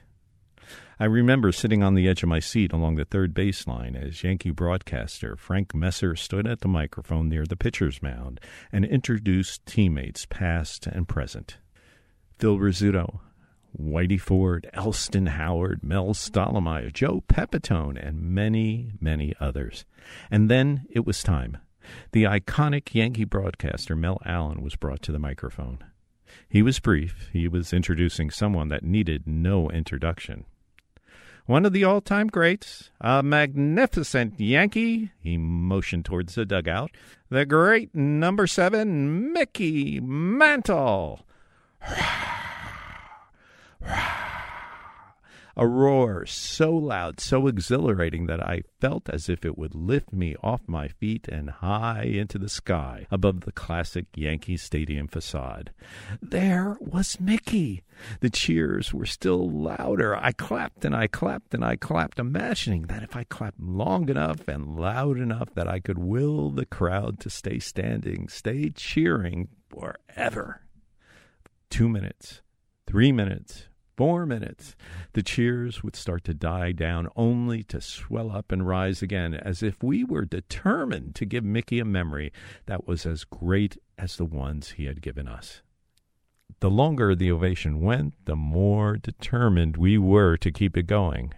I 1.01 1.05
remember 1.05 1.53
sitting 1.53 1.81
on 1.81 1.95
the 1.95 2.09
edge 2.09 2.23
of 2.23 2.29
my 2.29 2.39
seat 2.39 2.73
along 2.73 2.95
the 2.95 3.05
third 3.05 3.33
baseline 3.33 3.95
as 3.95 4.21
Yankee 4.21 4.51
broadcaster 4.51 5.37
Frank 5.37 5.73
Messer 5.73 6.13
stood 6.13 6.45
at 6.45 6.59
the 6.59 6.67
microphone 6.67 7.29
near 7.29 7.45
the 7.45 7.55
pitcher's 7.55 8.01
mound 8.01 8.41
and 8.69 8.83
introduced 8.83 9.65
teammates 9.65 10.25
past 10.25 10.87
and 10.87 11.07
present. 11.07 11.57
Phil 12.37 12.57
Rizzuto, 12.57 13.21
Whitey 13.79 14.19
Ford, 14.19 14.69
Elston 14.73 15.27
Howard, 15.27 15.85
Mel 15.85 16.07
Stottlemyre, 16.07 16.91
Joe 16.91 17.23
Pepitone, 17.29 17.97
and 17.97 18.21
many, 18.21 18.91
many 18.99 19.33
others. 19.39 19.85
And 20.29 20.51
then 20.51 20.85
it 20.89 21.05
was 21.05 21.23
time. 21.23 21.59
The 22.11 22.25
iconic 22.25 22.93
Yankee 22.93 23.23
broadcaster 23.23 23.95
Mel 23.95 24.21
Allen 24.25 24.61
was 24.61 24.75
brought 24.75 25.01
to 25.03 25.13
the 25.13 25.19
microphone. 25.19 25.79
He 26.49 26.61
was 26.61 26.81
brief. 26.81 27.29
He 27.31 27.47
was 27.47 27.71
introducing 27.71 28.29
someone 28.29 28.67
that 28.67 28.83
needed 28.83 29.27
no 29.27 29.69
introduction. 29.69 30.43
One 31.49 31.65
of 31.65 31.73
the 31.73 31.83
all 31.83 31.99
time 31.99 32.27
greats, 32.27 32.91
a 33.01 33.23
magnificent 33.23 34.39
Yankee. 34.39 35.09
He 35.19 35.35
motioned 35.35 36.05
towards 36.05 36.35
the 36.35 36.45
dugout. 36.45 36.91
The 37.29 37.43
great 37.43 37.95
number 37.95 38.45
seven, 38.45 39.33
Mickey 39.33 39.99
Mantle. 39.99 41.25
A 45.61 45.67
roar 45.67 46.25
so 46.25 46.73
loud, 46.73 47.19
so 47.19 47.47
exhilarating 47.47 48.27
that 48.27 48.41
I 48.41 48.61
felt 48.79 49.09
as 49.09 49.27
if 49.27 49.43
it 49.43 49.57
would 49.57 49.75
lift 49.75 50.13
me 50.13 50.37
off 50.41 50.61
my 50.67 50.87
feet 50.87 51.27
and 51.27 51.49
high 51.49 52.03
into 52.03 52.37
the 52.37 52.47
sky 52.47 53.07
above 53.11 53.41
the 53.41 53.51
classic 53.51 54.05
Yankee 54.15 54.55
Stadium 54.55 55.09
facade. 55.09 55.71
There 56.21 56.77
was 56.79 57.19
Mickey. 57.19 57.83
The 58.21 58.29
cheers 58.29 58.93
were 58.93 59.05
still 59.05 59.49
louder. 59.49 60.15
I 60.15 60.31
clapped 60.31 60.85
and 60.85 60.95
I 60.95 61.07
clapped 61.07 61.53
and 61.53 61.65
I 61.65 61.75
clapped, 61.75 62.19
imagining 62.19 62.83
that 62.83 63.03
if 63.03 63.17
I 63.17 63.25
clapped 63.25 63.59
long 63.59 64.07
enough 64.07 64.47
and 64.47 64.77
loud 64.77 65.17
enough 65.17 65.53
that 65.55 65.67
I 65.67 65.81
could 65.81 65.99
will 65.99 66.51
the 66.51 66.65
crowd 66.65 67.19
to 67.19 67.29
stay 67.29 67.59
standing, 67.59 68.29
stay 68.29 68.69
cheering 68.69 69.49
forever. 69.69 70.61
Two 71.69 71.89
minutes, 71.89 72.41
three 72.87 73.11
minutes, 73.11 73.65
Four 73.99 74.25
minutes. 74.25 74.77
The 75.11 75.21
cheers 75.21 75.83
would 75.83 75.93
start 75.93 76.23
to 76.23 76.33
die 76.33 76.71
down, 76.71 77.09
only 77.17 77.63
to 77.63 77.81
swell 77.81 78.31
up 78.31 78.49
and 78.49 78.65
rise 78.65 79.01
again, 79.01 79.33
as 79.33 79.61
if 79.61 79.83
we 79.83 80.05
were 80.05 80.23
determined 80.23 81.15
to 81.15 81.25
give 81.25 81.43
Mickey 81.43 81.79
a 81.79 81.83
memory 81.83 82.31
that 82.65 82.87
was 82.87 83.05
as 83.05 83.25
great 83.25 83.77
as 83.97 84.15
the 84.15 84.23
ones 84.23 84.69
he 84.69 84.85
had 84.85 85.01
given 85.01 85.27
us. 85.27 85.63
The 86.61 86.69
longer 86.69 87.13
the 87.13 87.29
ovation 87.29 87.81
went, 87.81 88.13
the 88.23 88.37
more 88.37 88.95
determined 88.95 89.75
we 89.75 89.97
were 89.97 90.37
to 90.37 90.49
keep 90.49 90.77
it 90.77 90.87
going. 90.87 91.33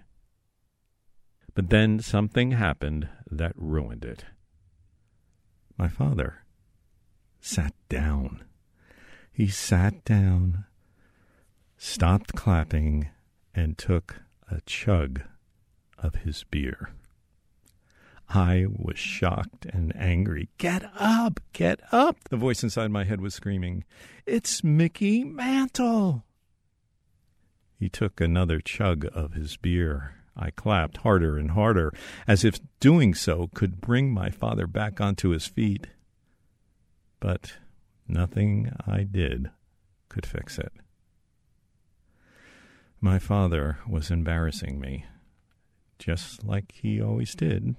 But 1.55 1.71
then 1.71 1.97
something 1.97 2.51
happened 2.51 3.09
that 3.31 3.53
ruined 3.55 4.05
it. 4.05 4.25
My 5.79 5.87
father 5.87 6.45
sat 7.39 7.73
down. 7.89 8.43
He 9.33 9.47
sat 9.47 10.05
down 10.05 10.65
stopped 11.83 12.33
clapping, 12.33 13.09
and 13.55 13.75
took 13.75 14.21
a 14.51 14.61
chug 14.67 15.19
of 15.97 16.13
his 16.13 16.43
beer. 16.51 16.91
I 18.29 18.67
was 18.69 18.99
shocked 18.99 19.65
and 19.65 19.91
angry. 19.95 20.49
Get 20.59 20.83
up! 20.95 21.39
Get 21.53 21.81
up! 21.91 22.17
The 22.29 22.37
voice 22.37 22.61
inside 22.61 22.91
my 22.91 23.03
head 23.03 23.19
was 23.19 23.33
screaming, 23.33 23.83
It's 24.27 24.63
Mickey 24.63 25.23
Mantle! 25.23 26.23
He 27.79 27.89
took 27.89 28.21
another 28.21 28.59
chug 28.59 29.07
of 29.15 29.33
his 29.33 29.57
beer. 29.57 30.13
I 30.37 30.51
clapped 30.51 30.97
harder 30.97 31.35
and 31.35 31.51
harder, 31.51 31.91
as 32.27 32.45
if 32.45 32.59
doing 32.79 33.15
so 33.15 33.49
could 33.55 33.81
bring 33.81 34.13
my 34.13 34.29
father 34.29 34.67
back 34.67 35.01
onto 35.01 35.29
his 35.29 35.47
feet. 35.47 35.87
But 37.19 37.57
nothing 38.07 38.71
I 38.85 39.01
did 39.01 39.49
could 40.09 40.27
fix 40.27 40.59
it. 40.59 40.71
My 43.03 43.17
father 43.17 43.79
was 43.89 44.11
embarrassing 44.11 44.79
me, 44.79 45.05
just 45.97 46.43
like 46.43 46.71
he 46.71 47.01
always 47.01 47.33
did, 47.33 47.75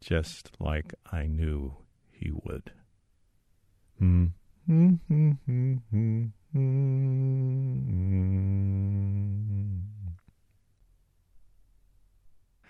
just 0.00 0.52
like 0.58 0.94
I 1.12 1.26
knew 1.26 1.74
he 2.10 2.30
would. 2.32 2.72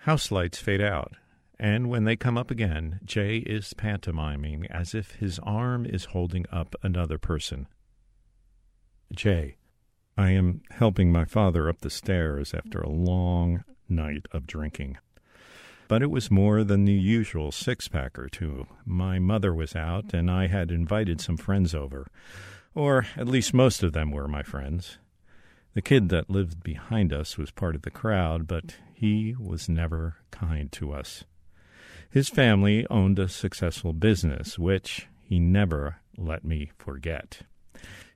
House 0.01 0.31
lights 0.31 0.57
fade 0.57 0.81
out, 0.81 1.13
and 1.57 1.89
when 1.89 2.03
they 2.03 2.17
come 2.17 2.37
up 2.37 2.51
again, 2.51 2.99
Jay 3.05 3.37
is 3.37 3.73
pantomiming 3.73 4.67
as 4.67 4.93
if 4.93 5.11
his 5.11 5.39
arm 5.39 5.85
is 5.85 6.05
holding 6.05 6.45
up 6.51 6.75
another 6.83 7.17
person. 7.17 7.67
Jay, 9.13 9.55
I 10.17 10.31
am 10.31 10.61
helping 10.71 11.11
my 11.11 11.25
father 11.25 11.67
up 11.67 11.81
the 11.81 11.89
stairs 11.89 12.53
after 12.53 12.79
a 12.79 12.89
long 12.89 13.63
night 13.89 14.27
of 14.31 14.47
drinking. 14.47 14.97
But 15.87 16.01
it 16.01 16.09
was 16.09 16.31
more 16.31 16.63
than 16.63 16.85
the 16.85 16.93
usual 16.93 17.51
six 17.51 17.87
pack 17.87 18.17
or 18.17 18.29
two. 18.29 18.65
My 18.85 19.19
mother 19.19 19.53
was 19.53 19.75
out, 19.75 20.13
and 20.13 20.31
I 20.31 20.47
had 20.47 20.71
invited 20.71 21.21
some 21.21 21.37
friends 21.37 21.75
over. 21.75 22.07
Or 22.73 23.05
at 23.17 23.27
least 23.27 23.53
most 23.53 23.83
of 23.83 23.93
them 23.93 24.11
were 24.11 24.27
my 24.27 24.41
friends. 24.41 24.97
The 25.73 25.81
kid 25.81 26.09
that 26.09 26.29
lived 26.29 26.63
behind 26.63 27.11
us 27.11 27.37
was 27.37 27.51
part 27.51 27.75
of 27.75 27.81
the 27.81 27.91
crowd, 27.91 28.47
but 28.47 28.77
he 28.93 29.35
was 29.37 29.67
never 29.67 30.15
kind 30.31 30.71
to 30.71 30.93
us. 30.93 31.25
His 32.09 32.29
family 32.29 32.87
owned 32.89 33.19
a 33.19 33.27
successful 33.27 33.91
business, 33.91 34.57
which 34.57 35.07
he 35.21 35.37
never 35.37 35.97
let 36.17 36.45
me 36.45 36.71
forget. 36.77 37.41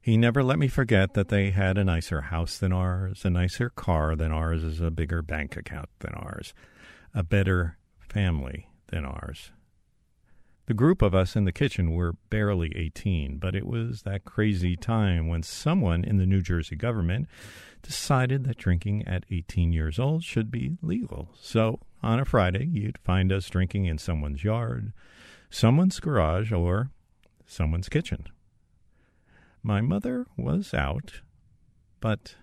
He 0.02 0.18
never 0.18 0.44
let 0.44 0.58
me 0.58 0.68
forget 0.68 1.14
that 1.14 1.28
they 1.28 1.52
had 1.52 1.78
a 1.78 1.84
nicer 1.84 2.22
house 2.22 2.58
than 2.58 2.72
ours, 2.72 3.26
a 3.26 3.30
nicer 3.30 3.70
car 3.70 4.16
than 4.16 4.32
ours, 4.32 4.80
a 4.80 4.90
bigger 4.92 5.22
bank 5.22 5.58
account 5.58 5.90
than 6.00 6.14
ours, 6.14 6.54
a 7.14 7.24
better 7.24 7.78
family 8.00 8.70
than 8.88 9.06
ours. 9.06 9.52
The 10.68 10.74
group 10.74 11.02
of 11.02 11.16
us 11.16 11.36
in 11.36 11.46
the 11.46 11.52
kitchen 11.52 11.96
were 11.96 12.14
barely 12.30 12.72
18, 12.76 13.40
but 13.40 13.56
it 13.56 13.66
was 13.66 14.04
that 14.04 14.24
crazy 14.24 14.76
time 14.76 15.28
when 15.28 15.42
someone 15.42 16.04
in 16.04 16.18
the 16.18 16.28
New 16.28 16.42
Jersey 16.42 16.76
government 16.76 17.28
decided 17.82 18.44
that 18.44 18.58
drinking 18.58 19.08
at 19.08 19.26
18 19.32 19.74
years 19.74 19.98
old 19.98 20.24
should 20.24 20.52
be 20.52 20.78
legal. 20.82 21.30
So 21.40 21.80
on 22.04 22.20
a 22.20 22.26
Friday, 22.26 22.68
you'd 22.72 23.00
find 23.00 23.32
us 23.32 23.50
drinking 23.50 23.86
in 23.86 23.98
someone's 23.98 24.44
yard, 24.44 24.94
someone's 25.50 26.00
garage, 26.00 26.52
or 26.52 26.92
someone's 27.48 27.90
kitchen. 27.90 28.28
My 29.62 29.82
mother 29.82 30.26
was 30.38 30.74
out, 30.74 31.22
but 32.00 32.36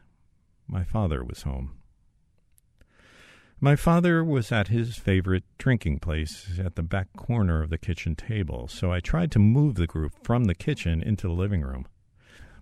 my 0.69 0.85
father 0.85 1.25
was 1.25 1.43
home. 1.43 1.73
My 3.59 3.75
father 3.75 4.23
was 4.23 4.53
at 4.53 4.69
his 4.69 4.97
favorite 4.97 5.45
drinking 5.57 6.01
place 6.01 6.59
at 6.63 6.75
the 6.75 6.83
back 6.83 7.09
corner 7.17 7.63
of 7.63 7.71
the 7.71 7.79
kitchen 7.79 8.15
table, 8.15 8.69
so 8.69 8.93
I 8.93 9.01
tried 9.01 9.31
to 9.33 9.39
move 9.39 9.77
the 9.77 9.87
group 9.87 10.13
from 10.23 10.45
the 10.45 10.55
kitchen 10.55 11.03
into 11.03 11.27
the 11.27 11.33
living 11.33 11.63
room. 11.63 11.87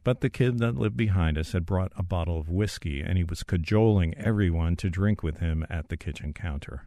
But 0.04 0.20
the 0.20 0.30
kid 0.30 0.58
that 0.58 0.76
lived 0.76 0.96
behind 0.96 1.36
us 1.36 1.50
had 1.52 1.66
brought 1.66 1.92
a 1.96 2.04
bottle 2.04 2.38
of 2.38 2.48
whiskey, 2.48 3.00
and 3.00 3.18
he 3.18 3.24
was 3.24 3.42
cajoling 3.42 4.14
everyone 4.16 4.76
to 4.76 4.88
drink 4.88 5.24
with 5.24 5.38
him 5.38 5.66
at 5.68 5.88
the 5.88 5.96
kitchen 5.96 6.32
counter. 6.32 6.86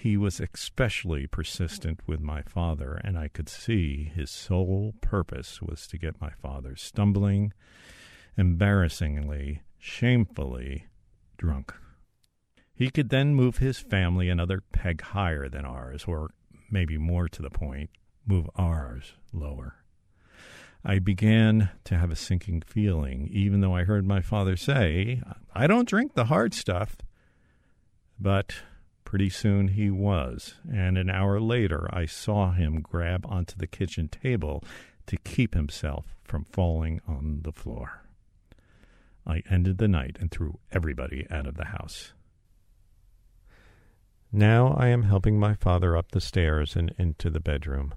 He 0.00 0.16
was 0.16 0.38
especially 0.38 1.26
persistent 1.26 2.02
with 2.06 2.20
my 2.20 2.42
father, 2.42 3.00
and 3.02 3.18
I 3.18 3.26
could 3.26 3.48
see 3.48 4.04
his 4.04 4.30
sole 4.30 4.94
purpose 5.00 5.60
was 5.60 5.88
to 5.88 5.98
get 5.98 6.20
my 6.20 6.30
father 6.30 6.76
stumbling, 6.76 7.52
embarrassingly, 8.36 9.62
shamefully 9.76 10.86
drunk. 11.36 11.74
He 12.72 12.90
could 12.90 13.08
then 13.08 13.34
move 13.34 13.58
his 13.58 13.80
family 13.80 14.28
another 14.28 14.62
peg 14.70 15.00
higher 15.00 15.48
than 15.48 15.64
ours, 15.64 16.04
or 16.06 16.30
maybe 16.70 16.96
more 16.96 17.28
to 17.30 17.42
the 17.42 17.50
point, 17.50 17.90
move 18.24 18.48
ours 18.54 19.14
lower. 19.32 19.82
I 20.84 21.00
began 21.00 21.70
to 21.86 21.98
have 21.98 22.12
a 22.12 22.16
sinking 22.16 22.62
feeling, 22.64 23.28
even 23.32 23.62
though 23.62 23.74
I 23.74 23.82
heard 23.82 24.06
my 24.06 24.20
father 24.20 24.56
say, 24.56 25.22
I 25.52 25.66
don't 25.66 25.88
drink 25.88 26.14
the 26.14 26.26
hard 26.26 26.54
stuff. 26.54 26.98
But 28.16 28.62
Pretty 29.08 29.30
soon 29.30 29.68
he 29.68 29.90
was, 29.90 30.56
and 30.70 30.98
an 30.98 31.08
hour 31.08 31.40
later 31.40 31.88
I 31.90 32.04
saw 32.04 32.52
him 32.52 32.82
grab 32.82 33.24
onto 33.26 33.56
the 33.56 33.66
kitchen 33.66 34.08
table 34.08 34.62
to 35.06 35.16
keep 35.16 35.54
himself 35.54 36.14
from 36.24 36.44
falling 36.44 37.00
on 37.08 37.40
the 37.40 37.50
floor. 37.50 38.02
I 39.26 39.42
ended 39.48 39.78
the 39.78 39.88
night 39.88 40.18
and 40.20 40.30
threw 40.30 40.58
everybody 40.70 41.26
out 41.30 41.46
of 41.46 41.56
the 41.56 41.64
house. 41.64 42.12
Now 44.30 44.74
I 44.74 44.88
am 44.88 45.04
helping 45.04 45.40
my 45.40 45.54
father 45.54 45.96
up 45.96 46.10
the 46.10 46.20
stairs 46.20 46.76
and 46.76 46.94
into 46.98 47.30
the 47.30 47.40
bedroom. 47.40 47.94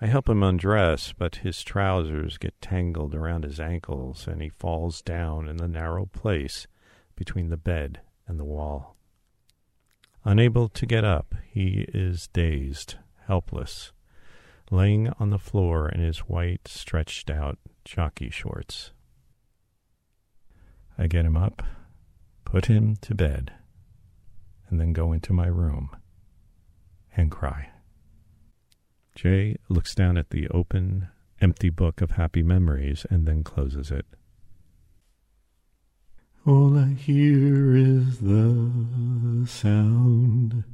I 0.00 0.06
help 0.06 0.28
him 0.28 0.44
undress, 0.44 1.12
but 1.12 1.42
his 1.42 1.64
trousers 1.64 2.38
get 2.38 2.60
tangled 2.60 3.16
around 3.16 3.42
his 3.42 3.58
ankles 3.58 4.28
and 4.28 4.40
he 4.40 4.50
falls 4.50 5.02
down 5.02 5.48
in 5.48 5.56
the 5.56 5.66
narrow 5.66 6.06
place 6.06 6.68
between 7.16 7.48
the 7.48 7.56
bed 7.56 8.02
and 8.28 8.38
the 8.38 8.44
wall. 8.44 8.96
Unable 10.24 10.68
to 10.68 10.86
get 10.86 11.04
up, 11.04 11.34
he 11.50 11.84
is 11.92 12.28
dazed, 12.28 12.94
helpless, 13.26 13.92
laying 14.70 15.08
on 15.18 15.30
the 15.30 15.38
floor 15.38 15.88
in 15.88 16.00
his 16.00 16.20
white, 16.20 16.68
stretched 16.68 17.28
out 17.28 17.58
jockey 17.84 18.30
shorts. 18.30 18.92
I 20.96 21.08
get 21.08 21.24
him 21.24 21.36
up, 21.36 21.62
put 22.44 22.66
him 22.66 22.96
to 23.00 23.14
bed, 23.14 23.52
and 24.68 24.78
then 24.78 24.92
go 24.92 25.12
into 25.12 25.32
my 25.32 25.46
room 25.46 25.90
and 27.16 27.30
cry. 27.30 27.70
Jay 29.16 29.56
looks 29.68 29.94
down 29.94 30.16
at 30.16 30.30
the 30.30 30.48
open, 30.50 31.08
empty 31.40 31.68
book 31.68 32.00
of 32.00 32.12
happy 32.12 32.42
memories 32.42 33.04
and 33.10 33.26
then 33.26 33.42
closes 33.42 33.90
it. 33.90 34.06
All 36.44 36.76
I 36.76 36.88
hear 36.94 37.76
is 37.76 38.18
the 38.18 39.46
sound 39.46 40.64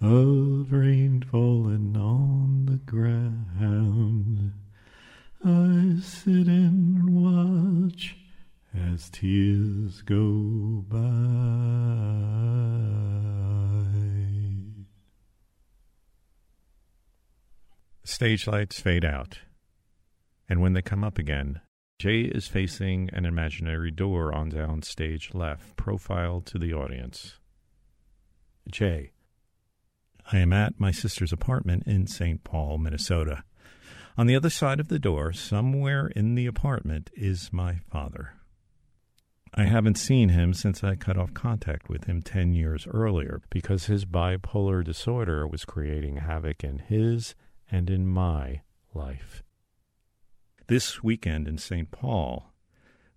of 0.00 0.72
rain 0.72 1.22
falling 1.30 1.96
on 1.96 2.66
the 2.66 2.78
ground. 2.90 4.52
I 5.44 6.00
sit 6.02 6.48
and 6.48 7.08
watch 7.14 8.16
as 8.74 9.08
tears 9.10 10.02
go 10.02 10.84
by. 10.88 10.96
Stage 18.02 18.48
lights 18.48 18.80
fade 18.80 19.04
out, 19.04 19.38
and 20.48 20.60
when 20.60 20.72
they 20.72 20.82
come 20.82 21.04
up 21.04 21.16
again, 21.16 21.60
Jay 22.00 22.22
is 22.22 22.48
facing 22.48 23.10
an 23.12 23.26
imaginary 23.26 23.90
door 23.90 24.34
on 24.34 24.50
downstage 24.50 25.34
left, 25.34 25.76
profile 25.76 26.40
to 26.40 26.58
the 26.58 26.72
audience. 26.72 27.36
Jay. 28.72 29.10
I 30.32 30.38
am 30.38 30.50
at 30.50 30.80
my 30.80 30.92
sister's 30.92 31.30
apartment 31.30 31.82
in 31.86 32.06
St. 32.06 32.42
Paul, 32.42 32.78
Minnesota. 32.78 33.44
On 34.16 34.26
the 34.26 34.34
other 34.34 34.48
side 34.48 34.80
of 34.80 34.88
the 34.88 34.98
door, 34.98 35.34
somewhere 35.34 36.06
in 36.06 36.36
the 36.36 36.46
apartment, 36.46 37.10
is 37.12 37.52
my 37.52 37.80
father. 37.92 38.32
I 39.52 39.64
haven't 39.64 39.98
seen 39.98 40.30
him 40.30 40.54
since 40.54 40.82
I 40.82 40.94
cut 40.94 41.18
off 41.18 41.34
contact 41.34 41.90
with 41.90 42.04
him 42.04 42.22
10 42.22 42.54
years 42.54 42.86
earlier 42.90 43.42
because 43.50 43.84
his 43.84 44.06
bipolar 44.06 44.82
disorder 44.82 45.46
was 45.46 45.66
creating 45.66 46.16
havoc 46.16 46.64
in 46.64 46.78
his 46.78 47.34
and 47.70 47.90
in 47.90 48.06
my 48.06 48.62
life. 48.94 49.42
This 50.70 51.02
weekend 51.02 51.48
in 51.48 51.58
St. 51.58 51.90
Paul 51.90 52.52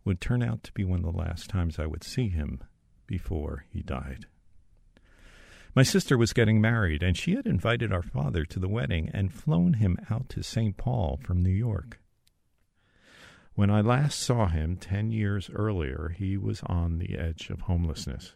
would 0.03 0.19
turn 0.19 0.41
out 0.41 0.63
to 0.63 0.71
be 0.71 0.83
one 0.83 1.05
of 1.05 1.13
the 1.13 1.19
last 1.19 1.51
times 1.51 1.77
I 1.77 1.85
would 1.85 2.03
see 2.03 2.29
him 2.29 2.63
before 3.05 3.65
he 3.69 3.83
died. 3.83 4.25
My 5.75 5.83
sister 5.83 6.17
was 6.17 6.33
getting 6.33 6.59
married, 6.59 7.03
and 7.03 7.15
she 7.15 7.35
had 7.35 7.45
invited 7.45 7.93
our 7.93 8.01
father 8.01 8.43
to 8.43 8.57
the 8.57 8.67
wedding 8.67 9.11
and 9.13 9.31
flown 9.31 9.73
him 9.73 9.99
out 10.09 10.29
to 10.29 10.41
St. 10.41 10.77
Paul 10.77 11.19
from 11.23 11.43
New 11.43 11.51
York. 11.51 11.99
When 13.53 13.69
I 13.69 13.81
last 13.81 14.17
saw 14.19 14.47
him 14.47 14.75
ten 14.75 15.11
years 15.11 15.51
earlier, 15.53 16.15
he 16.17 16.37
was 16.37 16.63
on 16.65 16.97
the 16.97 17.15
edge 17.19 17.51
of 17.51 17.61
homelessness. 17.61 18.33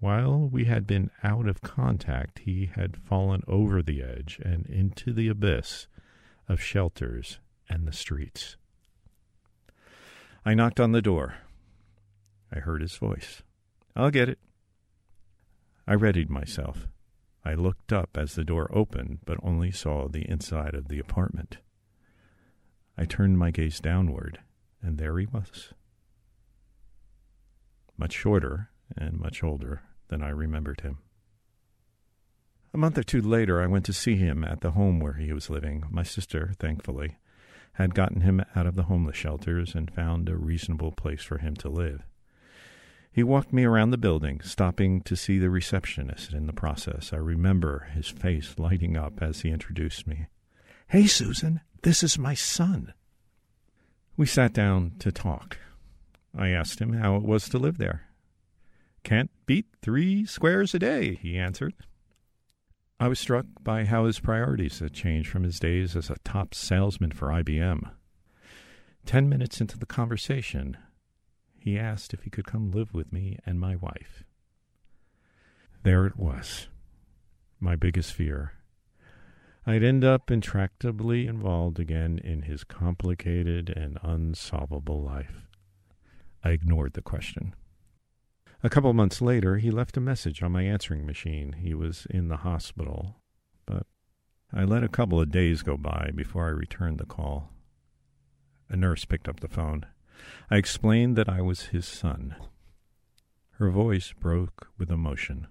While 0.00 0.48
we 0.50 0.64
had 0.64 0.86
been 0.86 1.10
out 1.22 1.46
of 1.46 1.60
contact, 1.60 2.38
he 2.46 2.70
had 2.74 2.96
fallen 2.96 3.42
over 3.46 3.82
the 3.82 4.02
edge 4.02 4.40
and 4.42 4.64
into 4.70 5.12
the 5.12 5.28
abyss 5.28 5.86
of 6.48 6.62
shelters 6.62 7.38
and 7.82 7.88
the 7.88 7.96
streets. 7.96 8.54
I 10.44 10.54
knocked 10.54 10.78
on 10.78 10.92
the 10.92 11.02
door. 11.02 11.34
I 12.52 12.60
heard 12.60 12.80
his 12.80 12.94
voice. 12.94 13.42
I'll 13.96 14.12
get 14.12 14.28
it. 14.28 14.38
I 15.84 15.94
readied 15.94 16.30
myself. 16.30 16.86
I 17.44 17.54
looked 17.54 17.92
up 17.92 18.16
as 18.16 18.36
the 18.36 18.44
door 18.44 18.70
opened, 18.72 19.18
but 19.24 19.38
only 19.42 19.72
saw 19.72 20.06
the 20.06 20.30
inside 20.30 20.76
of 20.76 20.86
the 20.86 21.00
apartment. 21.00 21.58
I 22.96 23.04
turned 23.04 23.36
my 23.36 23.50
gaze 23.50 23.80
downward, 23.80 24.38
and 24.80 24.96
there 24.96 25.18
he 25.18 25.26
was. 25.26 25.70
Much 27.98 28.12
shorter 28.12 28.70
and 28.96 29.18
much 29.18 29.42
older 29.42 29.82
than 30.06 30.22
I 30.22 30.28
remembered 30.28 30.82
him. 30.82 30.98
A 32.72 32.78
month 32.78 32.96
or 32.96 33.02
two 33.02 33.20
later, 33.20 33.60
I 33.60 33.66
went 33.66 33.84
to 33.86 33.92
see 33.92 34.14
him 34.14 34.44
at 34.44 34.60
the 34.60 34.70
home 34.70 35.00
where 35.00 35.14
he 35.14 35.32
was 35.32 35.50
living. 35.50 35.82
My 35.90 36.04
sister, 36.04 36.52
thankfully, 36.60 37.16
had 37.74 37.94
gotten 37.94 38.20
him 38.20 38.42
out 38.54 38.66
of 38.66 38.74
the 38.74 38.84
homeless 38.84 39.16
shelters 39.16 39.74
and 39.74 39.90
found 39.90 40.28
a 40.28 40.36
reasonable 40.36 40.92
place 40.92 41.22
for 41.22 41.38
him 41.38 41.54
to 41.56 41.68
live. 41.68 42.02
He 43.12 43.22
walked 43.22 43.52
me 43.52 43.64
around 43.64 43.90
the 43.90 43.98
building, 43.98 44.40
stopping 44.42 45.02
to 45.02 45.16
see 45.16 45.38
the 45.38 45.50
receptionist 45.50 46.32
in 46.32 46.46
the 46.46 46.52
process. 46.52 47.12
I 47.12 47.16
remember 47.16 47.88
his 47.94 48.08
face 48.08 48.54
lighting 48.58 48.96
up 48.96 49.22
as 49.22 49.42
he 49.42 49.50
introduced 49.50 50.06
me. 50.06 50.28
Hey, 50.88 51.06
Susan, 51.06 51.60
this 51.82 52.02
is 52.02 52.18
my 52.18 52.34
son. 52.34 52.94
We 54.16 54.26
sat 54.26 54.52
down 54.52 54.92
to 55.00 55.12
talk. 55.12 55.58
I 56.36 56.48
asked 56.48 56.80
him 56.80 56.94
how 56.94 57.16
it 57.16 57.22
was 57.22 57.48
to 57.50 57.58
live 57.58 57.78
there. 57.78 58.08
Can't 59.02 59.30
beat 59.46 59.66
three 59.82 60.24
squares 60.24 60.74
a 60.74 60.78
day, 60.78 61.14
he 61.14 61.36
answered. 61.36 61.74
I 63.02 63.08
was 63.08 63.18
struck 63.18 63.46
by 63.64 63.84
how 63.84 64.04
his 64.04 64.20
priorities 64.20 64.78
had 64.78 64.92
changed 64.92 65.28
from 65.28 65.42
his 65.42 65.58
days 65.58 65.96
as 65.96 66.08
a 66.08 66.20
top 66.22 66.54
salesman 66.54 67.10
for 67.10 67.30
IBM. 67.30 67.90
Ten 69.04 69.28
minutes 69.28 69.60
into 69.60 69.76
the 69.76 69.86
conversation, 69.86 70.76
he 71.58 71.76
asked 71.76 72.14
if 72.14 72.22
he 72.22 72.30
could 72.30 72.46
come 72.46 72.70
live 72.70 72.94
with 72.94 73.12
me 73.12 73.38
and 73.44 73.58
my 73.58 73.74
wife. 73.74 74.22
There 75.82 76.06
it 76.06 76.16
was, 76.16 76.68
my 77.58 77.74
biggest 77.74 78.12
fear. 78.12 78.52
I'd 79.66 79.82
end 79.82 80.04
up 80.04 80.28
intractably 80.28 81.26
involved 81.26 81.80
again 81.80 82.20
in 82.22 82.42
his 82.42 82.62
complicated 82.62 83.68
and 83.68 83.98
unsolvable 84.04 85.02
life. 85.02 85.48
I 86.44 86.50
ignored 86.50 86.92
the 86.92 87.02
question. 87.02 87.56
A 88.64 88.70
couple 88.70 88.90
of 88.90 88.96
months 88.96 89.20
later, 89.20 89.56
he 89.56 89.72
left 89.72 89.96
a 89.96 90.00
message 90.00 90.40
on 90.40 90.52
my 90.52 90.62
answering 90.62 91.04
machine. 91.04 91.54
He 91.54 91.74
was 91.74 92.06
in 92.08 92.28
the 92.28 92.38
hospital, 92.38 93.16
but 93.66 93.86
I 94.52 94.62
let 94.62 94.84
a 94.84 94.88
couple 94.88 95.20
of 95.20 95.32
days 95.32 95.62
go 95.62 95.76
by 95.76 96.10
before 96.14 96.46
I 96.46 96.50
returned 96.50 96.98
the 96.98 97.04
call. 97.04 97.50
A 98.68 98.76
nurse 98.76 99.04
picked 99.04 99.28
up 99.28 99.40
the 99.40 99.48
phone. 99.48 99.86
I 100.48 100.58
explained 100.58 101.16
that 101.16 101.28
I 101.28 101.40
was 101.40 101.66
his 101.66 101.88
son. 101.88 102.36
Her 103.58 103.68
voice 103.68 104.12
broke 104.12 104.68
with 104.78 104.92
emotion. 104.92 105.48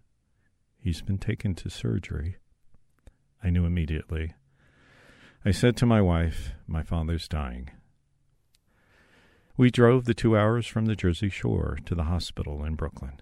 He's 0.79 1.01
been 1.01 1.17
taken 1.17 1.53
to 1.55 1.69
surgery. 1.69 2.37
I 3.43 3.49
knew 3.49 3.65
immediately. 3.65 4.35
I 5.43 5.51
said 5.51 5.75
to 5.77 5.85
my 5.85 6.01
wife, 6.01 6.53
My 6.65 6.81
father's 6.81 7.27
dying. 7.27 7.71
We 9.57 9.69
drove 9.69 10.05
the 10.05 10.13
two 10.13 10.37
hours 10.37 10.65
from 10.65 10.85
the 10.85 10.95
Jersey 10.95 11.29
Shore 11.29 11.77
to 11.85 11.93
the 11.93 12.05
hospital 12.05 12.63
in 12.63 12.75
Brooklyn. 12.75 13.21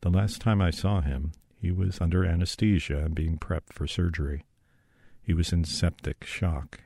The 0.00 0.10
last 0.10 0.40
time 0.40 0.60
I 0.60 0.70
saw 0.70 1.00
him, 1.00 1.32
he 1.54 1.70
was 1.70 2.00
under 2.00 2.24
anesthesia 2.24 2.98
and 2.98 3.14
being 3.14 3.38
prepped 3.38 3.72
for 3.72 3.86
surgery. 3.86 4.44
He 5.22 5.32
was 5.32 5.52
in 5.52 5.64
septic 5.64 6.24
shock, 6.24 6.80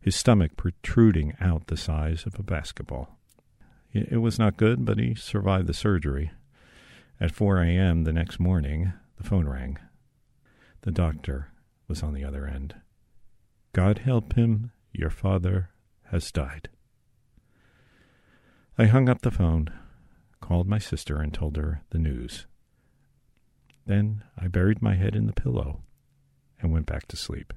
his 0.00 0.14
stomach 0.14 0.56
protruding 0.56 1.34
out 1.40 1.66
the 1.66 1.76
size 1.76 2.24
of 2.24 2.38
a 2.38 2.44
basketball. 2.44 3.18
It 3.92 4.20
was 4.20 4.38
not 4.38 4.56
good, 4.56 4.84
but 4.84 4.98
he 4.98 5.14
survived 5.16 5.66
the 5.66 5.74
surgery. 5.74 6.30
At 7.20 7.32
4 7.32 7.62
a.m. 7.62 8.04
the 8.04 8.12
next 8.12 8.38
morning, 8.38 8.92
the 9.16 9.24
phone 9.24 9.48
rang. 9.48 9.78
The 10.82 10.92
doctor 10.92 11.48
was 11.88 12.02
on 12.02 12.14
the 12.14 12.24
other 12.24 12.46
end. 12.46 12.76
God 13.72 13.98
help 13.98 14.34
him, 14.34 14.70
your 14.92 15.10
father 15.10 15.70
has 16.10 16.30
died. 16.30 16.68
I 18.78 18.84
hung 18.84 19.08
up 19.08 19.22
the 19.22 19.30
phone, 19.30 19.70
called 20.42 20.68
my 20.68 20.78
sister, 20.78 21.16
and 21.22 21.32
told 21.32 21.56
her 21.56 21.80
the 21.90 21.98
news. 21.98 22.44
Then 23.86 24.22
I 24.36 24.48
buried 24.48 24.82
my 24.82 24.96
head 24.96 25.16
in 25.16 25.26
the 25.26 25.32
pillow 25.32 25.80
and 26.60 26.70
went 26.70 26.84
back 26.84 27.08
to 27.08 27.16
sleep. 27.16 27.54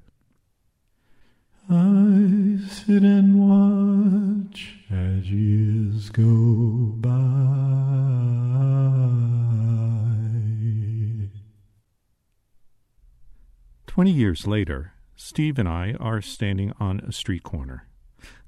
I 1.68 2.56
sit 2.66 3.02
and 3.02 3.38
watch 3.38 4.76
as 4.90 5.30
years 5.30 6.08
go 6.08 6.94
by. 6.96 7.10
Twenty 13.86 14.10
years 14.10 14.46
later, 14.46 14.94
Steve 15.16 15.58
and 15.58 15.68
I 15.68 15.96
are 16.00 16.22
standing 16.22 16.72
on 16.80 17.00
a 17.00 17.12
street 17.12 17.42
corner. 17.42 17.86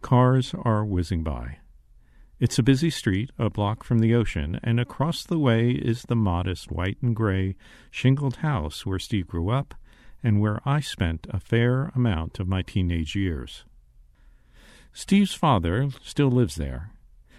Cars 0.00 0.54
are 0.64 0.86
whizzing 0.86 1.22
by. 1.22 1.58
It's 2.42 2.58
a 2.58 2.64
busy 2.64 2.90
street, 2.90 3.30
a 3.38 3.48
block 3.48 3.84
from 3.84 4.00
the 4.00 4.16
ocean, 4.16 4.58
and 4.64 4.80
across 4.80 5.22
the 5.22 5.38
way 5.38 5.70
is 5.70 6.02
the 6.02 6.16
modest 6.16 6.72
white 6.72 6.98
and 7.00 7.14
gray 7.14 7.54
shingled 7.88 8.38
house 8.38 8.84
where 8.84 8.98
Steve 8.98 9.28
grew 9.28 9.50
up 9.50 9.76
and 10.24 10.40
where 10.40 10.60
I 10.64 10.80
spent 10.80 11.28
a 11.30 11.38
fair 11.38 11.92
amount 11.94 12.40
of 12.40 12.48
my 12.48 12.62
teenage 12.62 13.14
years. 13.14 13.62
Steve's 14.92 15.34
father 15.34 15.90
still 16.02 16.32
lives 16.32 16.56
there, 16.56 16.90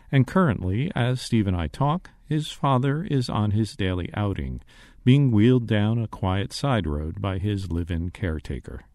and 0.09 0.25
currently, 0.25 0.89
as 0.95 1.19
Steve 1.19 1.47
and 1.47 1.57
I 1.57 1.67
talk, 1.67 2.11
his 2.23 2.51
father 2.51 3.03
is 3.03 3.27
on 3.29 3.51
his 3.51 3.75
daily 3.75 4.09
outing, 4.13 4.61
being 5.03 5.31
wheeled 5.31 5.67
down 5.67 5.97
a 5.97 6.07
quiet 6.07 6.53
side 6.53 6.87
road 6.87 7.21
by 7.21 7.39
his 7.39 7.69
live 7.69 7.91
in 7.91 8.09
caretaker. 8.11 8.85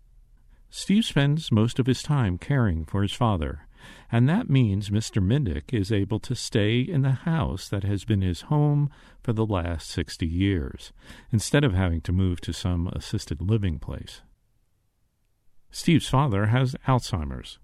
Steve 0.70 1.04
spends 1.04 1.52
most 1.52 1.78
of 1.78 1.84
his 1.84 2.02
time 2.02 2.38
caring 2.38 2.86
for 2.86 3.02
his 3.02 3.12
father, 3.12 3.67
and 4.10 4.28
that 4.28 4.48
means 4.48 4.90
Mr. 4.90 5.22
Mindick 5.22 5.72
is 5.72 5.92
able 5.92 6.18
to 6.20 6.34
stay 6.34 6.80
in 6.80 7.02
the 7.02 7.10
house 7.10 7.68
that 7.68 7.84
has 7.84 8.04
been 8.04 8.22
his 8.22 8.42
home 8.42 8.90
for 9.22 9.32
the 9.32 9.46
last 9.46 9.88
60 9.90 10.26
years, 10.26 10.92
instead 11.30 11.64
of 11.64 11.74
having 11.74 12.00
to 12.02 12.12
move 12.12 12.40
to 12.40 12.52
some 12.52 12.88
assisted 12.88 13.40
living 13.40 13.78
place. 13.78 14.22
Steve's 15.70 16.08
father 16.08 16.46
has 16.46 16.74
Alzheimer's, 16.86 17.58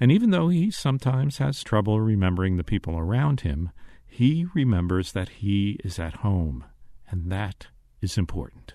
and 0.00 0.10
even 0.10 0.30
though 0.30 0.48
he 0.48 0.70
sometimes 0.70 1.38
has 1.38 1.62
trouble 1.62 2.00
remembering 2.00 2.56
the 2.56 2.64
people 2.64 2.98
around 2.98 3.42
him, 3.42 3.70
he 4.06 4.46
remembers 4.54 5.12
that 5.12 5.28
he 5.28 5.78
is 5.84 5.98
at 5.98 6.16
home, 6.16 6.64
and 7.10 7.30
that 7.30 7.68
is 8.00 8.18
important. 8.18 8.74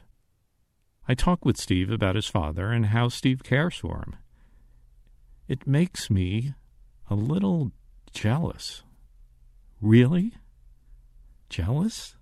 I 1.08 1.13
talk 1.13 1.45
with 1.45 1.58
Steve 1.58 1.89
about 1.89 2.15
his 2.15 2.28
father 2.28 2.71
and 2.71 2.88
how 2.88 3.08
Steve 3.08 3.43
cares 3.43 3.76
for 3.76 3.97
him. 4.00 4.15
It 5.47 5.65
makes 5.65 6.10
me 6.10 6.54
a 7.09 7.15
little 7.15 7.71
jealous. 8.11 8.83
Really? 9.81 10.33
Jealous? 11.49 12.15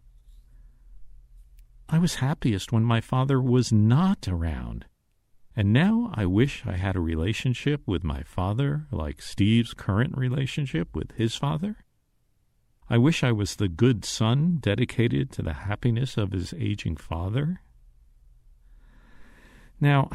I 1.88 2.00
was 2.00 2.16
happiest 2.16 2.72
when 2.72 2.84
my 2.84 3.02
father 3.02 3.42
was 3.42 3.72
not 3.72 4.28
around. 4.28 4.86
And 5.56 5.72
now 5.72 6.12
I 6.14 6.26
wish 6.26 6.64
I 6.66 6.74
had 6.74 6.96
a 6.96 7.02
relationship 7.02 7.82
with 7.86 8.04
my 8.04 8.24
father 8.24 8.88
like 8.92 9.22
Steve's 9.22 9.74
current 9.74 10.18
relationship 10.18 10.90
with 10.94 11.12
his 11.14 11.36
father. 11.36 11.78
I 12.90 12.98
wish 12.98 13.24
I 13.24 13.32
was 13.32 13.56
the 13.56 13.70
good 13.70 14.04
son 14.04 14.58
dedicated 14.60 15.32
to 15.32 15.42
the 15.42 15.54
happiness 15.54 16.18
of 16.18 16.34
his 16.34 16.54
aging 16.58 16.98
father. 16.98 17.62
Now, 19.80 20.10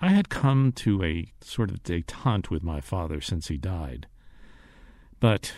I 0.00 0.10
had 0.10 0.30
come 0.30 0.72
to 0.72 1.02
a 1.04 1.30
sort 1.42 1.70
of 1.70 1.82
detente 1.82 2.48
with 2.48 2.62
my 2.62 2.80
father 2.80 3.20
since 3.20 3.48
he 3.48 3.58
died. 3.58 4.06
But 5.20 5.52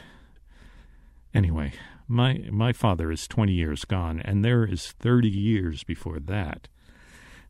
anyway, 1.32 1.74
my 2.08 2.44
my 2.50 2.72
father 2.72 3.12
is 3.12 3.28
20 3.28 3.52
years 3.52 3.84
gone 3.84 4.20
and 4.20 4.44
there 4.44 4.64
is 4.64 4.92
30 4.92 5.28
years 5.28 5.84
before 5.84 6.18
that. 6.18 6.66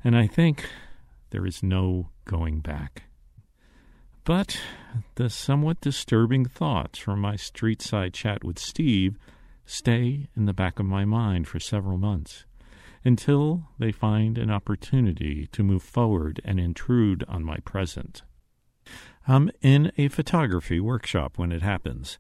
And 0.05 0.17
I 0.17 0.27
think 0.27 0.69
there 1.31 1.47
is 1.47 1.63
no 1.63 2.11
going 2.27 2.61
back. 2.61 3.05
But 4.25 4.61
the 5.15 5.31
somewhat 5.31 5.81
disturbing 5.81 6.45
thoughts 6.45 6.99
from 6.99 7.21
my 7.21 7.37
street 7.37 7.81
side 7.81 8.13
chat 8.13 8.45
with 8.45 8.59
Steve 8.59 9.19
stay 9.65 10.29
in 10.37 10.45
the 10.45 10.53
back 10.53 10.79
of 10.79 10.87
my 10.87 11.05
mind 11.05 11.49
for 11.49 11.59
several 11.59 11.97
months 11.97 12.45
until 13.05 13.69
they 13.79 13.93
find 13.93 14.39
an 14.39 14.51
opportunity 14.51 15.49
to 15.53 15.63
move 15.63 15.83
forward 15.83 16.41
and 16.45 16.61
intrude 16.61 17.25
on 17.29 17.45
my 17.45 17.59
present. 17.59 18.23
I'm 19.27 19.51
in 19.61 19.93
a 19.97 20.09
photography 20.09 20.81
workshop 20.81 21.39
when 21.39 21.53
it 21.53 21.63
happens. 21.63 22.19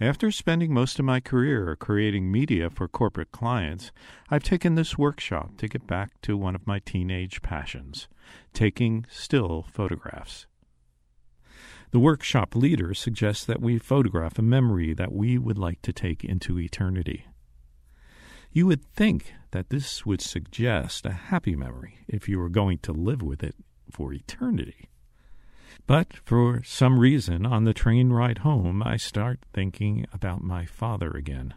After 0.00 0.32
spending 0.32 0.74
most 0.74 0.98
of 0.98 1.04
my 1.04 1.20
career 1.20 1.76
creating 1.76 2.32
media 2.32 2.70
for 2.70 2.88
corporate 2.88 3.30
clients, 3.30 3.92
I've 4.30 4.42
taken 4.42 4.74
this 4.74 4.98
workshop 4.98 5.56
to 5.58 5.68
get 5.68 5.86
back 5.86 6.20
to 6.22 6.36
one 6.36 6.56
of 6.56 6.66
my 6.66 6.80
teenage 6.80 7.40
passions 7.42 8.08
taking 8.52 9.06
still 9.08 9.66
photographs. 9.70 10.46
The 11.92 12.00
workshop 12.00 12.56
leader 12.56 12.94
suggests 12.94 13.44
that 13.44 13.60
we 13.60 13.78
photograph 13.78 14.38
a 14.38 14.42
memory 14.42 14.94
that 14.94 15.12
we 15.12 15.38
would 15.38 15.58
like 15.58 15.82
to 15.82 15.92
take 15.92 16.24
into 16.24 16.58
eternity. 16.58 17.26
You 18.54 18.66
would 18.66 18.84
think 18.84 19.32
that 19.52 19.70
this 19.70 20.04
would 20.04 20.20
suggest 20.20 21.06
a 21.06 21.12
happy 21.12 21.56
memory 21.56 22.00
if 22.06 22.28
you 22.28 22.38
were 22.38 22.50
going 22.50 22.78
to 22.78 22.92
live 22.92 23.22
with 23.22 23.42
it 23.42 23.56
for 23.90 24.12
eternity. 24.12 24.90
But 25.86 26.12
for 26.24 26.62
some 26.62 27.00
reason, 27.00 27.46
on 27.46 27.64
the 27.64 27.72
train 27.72 28.10
ride 28.10 28.38
home, 28.38 28.82
I 28.82 28.98
start 28.98 29.40
thinking 29.54 30.06
about 30.12 30.42
my 30.42 30.66
father 30.66 31.10
again. 31.12 31.54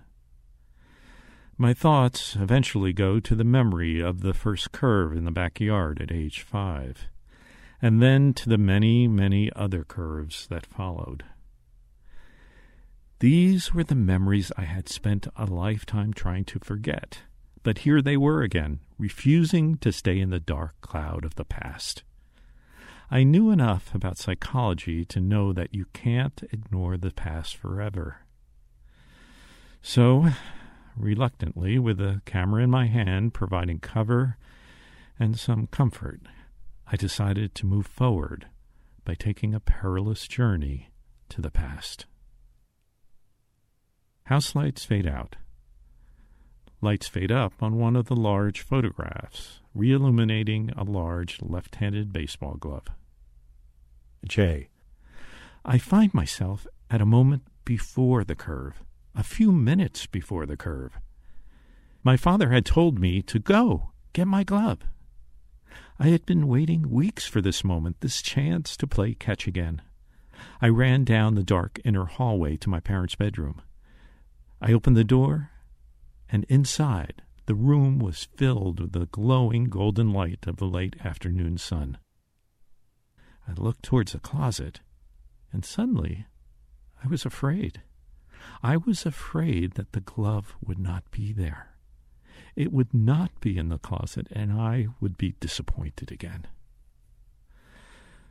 My 1.57 1.73
thoughts 1.73 2.37
eventually 2.37 2.93
go 2.93 3.19
to 3.19 3.35
the 3.35 3.43
memory 3.43 3.99
of 3.99 4.21
the 4.21 4.33
first 4.33 4.71
curve 4.71 5.15
in 5.15 5.25
the 5.25 5.31
backyard 5.31 6.01
at 6.01 6.11
age 6.13 6.41
five, 6.41 7.09
and 7.81 8.01
then 8.01 8.33
to 8.35 8.47
the 8.47 8.57
many, 8.57 9.07
many 9.07 9.51
other 9.53 9.83
curves 9.83 10.47
that 10.47 10.65
followed. 10.65 11.25
These 13.19 13.73
were 13.73 13.85
the 13.85 13.95
memories 13.95 14.51
I 14.57 14.63
had 14.63 14.89
spent 14.89 15.27
a 15.37 15.45
lifetime 15.45 16.13
trying 16.13 16.43
to 16.45 16.59
forget, 16.59 17.19
but 17.63 17.79
here 17.79 18.01
they 18.01 18.17
were 18.17 18.41
again, 18.41 18.81
refusing 18.97 19.77
to 19.77 19.93
stay 19.93 20.19
in 20.19 20.31
the 20.31 20.39
dark 20.39 20.79
cloud 20.81 21.23
of 21.23 21.35
the 21.35 21.45
past. 21.45 22.03
I 23.09 23.23
knew 23.23 23.51
enough 23.51 23.95
about 23.95 24.17
psychology 24.17 25.05
to 25.05 25.21
know 25.21 25.53
that 25.53 25.73
you 25.73 25.85
can't 25.93 26.43
ignore 26.51 26.97
the 26.97 27.11
past 27.11 27.55
forever. 27.55 28.17
So, 29.81 30.29
reluctantly, 30.97 31.79
with 31.79 31.99
the 31.99 32.21
camera 32.25 32.63
in 32.63 32.69
my 32.69 32.87
hand 32.87 33.33
providing 33.33 33.79
cover 33.79 34.37
and 35.17 35.39
some 35.39 35.67
comfort, 35.67 36.19
I 36.85 36.97
decided 36.97 37.55
to 37.55 37.65
move 37.65 37.87
forward 37.87 38.47
by 39.05 39.13
taking 39.13 39.53
a 39.53 39.61
perilous 39.61 40.27
journey 40.27 40.89
to 41.29 41.41
the 41.41 41.51
past. 41.51 42.07
House 44.25 44.55
lights 44.55 44.83
fade 44.83 45.05
out. 45.05 45.35
Lights 46.81 47.07
fade 47.07 47.31
up 47.31 47.53
on 47.61 47.77
one 47.77 47.95
of 47.95 48.07
the 48.07 48.15
large 48.15 48.61
photographs, 48.61 49.61
re-illuminating 49.75 50.71
a 50.75 50.83
large 50.83 51.39
left-handed 51.43 52.11
baseball 52.11 52.55
glove. 52.55 52.87
Jay. 54.27 54.69
I 55.63 55.77
find 55.77 56.11
myself 56.11 56.65
at 56.89 57.01
a 57.01 57.05
moment 57.05 57.43
before 57.65 58.23
the 58.23 58.35
curve, 58.35 58.83
a 59.13 59.21
few 59.21 59.51
minutes 59.51 60.07
before 60.07 60.47
the 60.47 60.57
curve. 60.57 60.97
My 62.03 62.17
father 62.17 62.49
had 62.49 62.65
told 62.65 62.97
me 62.97 63.21
to 63.23 63.37
go, 63.37 63.91
get 64.13 64.27
my 64.27 64.43
glove. 64.43 64.79
I 65.99 66.07
had 66.07 66.25
been 66.25 66.47
waiting 66.47 66.89
weeks 66.89 67.27
for 67.27 67.41
this 67.41 67.63
moment, 67.63 68.01
this 68.01 68.23
chance 68.23 68.75
to 68.77 68.87
play 68.87 69.13
catch 69.13 69.45
again. 69.45 69.83
I 70.61 70.69
ran 70.69 71.03
down 71.03 71.35
the 71.35 71.43
dark 71.43 71.79
inner 71.85 72.05
hallway 72.05 72.57
to 72.57 72.69
my 72.69 72.79
parents' 72.79 73.15
bedroom. 73.15 73.61
I 74.67 74.73
opened 74.73 74.97
the 74.97 75.03
door, 75.03 75.51
and 76.27 76.43
inside 76.45 77.21
the 77.45 77.53
room 77.53 77.99
was 77.99 78.29
filled 78.35 78.79
with 78.79 78.93
the 78.93 79.05
glowing 79.05 79.65
golden 79.65 80.11
light 80.11 80.47
of 80.47 80.57
the 80.57 80.65
late 80.65 80.95
afternoon 81.05 81.59
sun. 81.59 81.99
I 83.47 83.51
looked 83.51 83.83
towards 83.83 84.13
the 84.13 84.19
closet, 84.19 84.79
and 85.53 85.63
suddenly 85.63 86.25
I 87.03 87.07
was 87.07 87.27
afraid. 87.27 87.83
I 88.63 88.77
was 88.77 89.05
afraid 89.05 89.73
that 89.73 89.91
the 89.91 90.01
glove 90.01 90.55
would 90.65 90.79
not 90.79 91.11
be 91.11 91.31
there. 91.31 91.75
It 92.55 92.73
would 92.73 92.91
not 92.91 93.39
be 93.39 93.59
in 93.59 93.69
the 93.69 93.77
closet, 93.77 94.27
and 94.31 94.51
I 94.51 94.87
would 94.99 95.15
be 95.15 95.35
disappointed 95.39 96.11
again. 96.11 96.47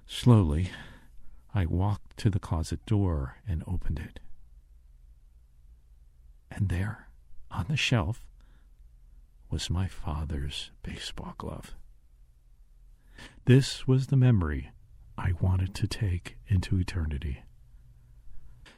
Slowly, 0.09 0.73
I 1.55 1.65
walked 1.67 2.17
to 2.17 2.29
the 2.29 2.41
closet 2.41 2.85
door 2.87 3.37
and 3.47 3.63
opened 3.69 4.01
it. 4.01 4.19
And 6.55 6.69
there, 6.69 7.09
on 7.51 7.67
the 7.69 7.77
shelf, 7.77 8.25
was 9.51 9.69
my 9.69 9.89
father's 9.89 10.71
baseball 10.83 11.35
glove. 11.37 11.75
This 13.45 13.87
was 13.89 14.07
the 14.07 14.17
memory 14.17 14.71
I 15.19 15.33
wanted 15.41 15.75
to 15.75 15.87
take 15.87 16.37
into 16.47 16.79
eternity. 16.79 17.43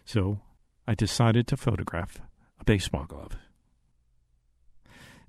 So 0.04 0.40
I 0.88 0.94
decided 0.94 1.46
to 1.48 1.56
photograph 1.56 2.20
a 2.58 2.64
baseball 2.64 3.04
glove. 3.04 3.36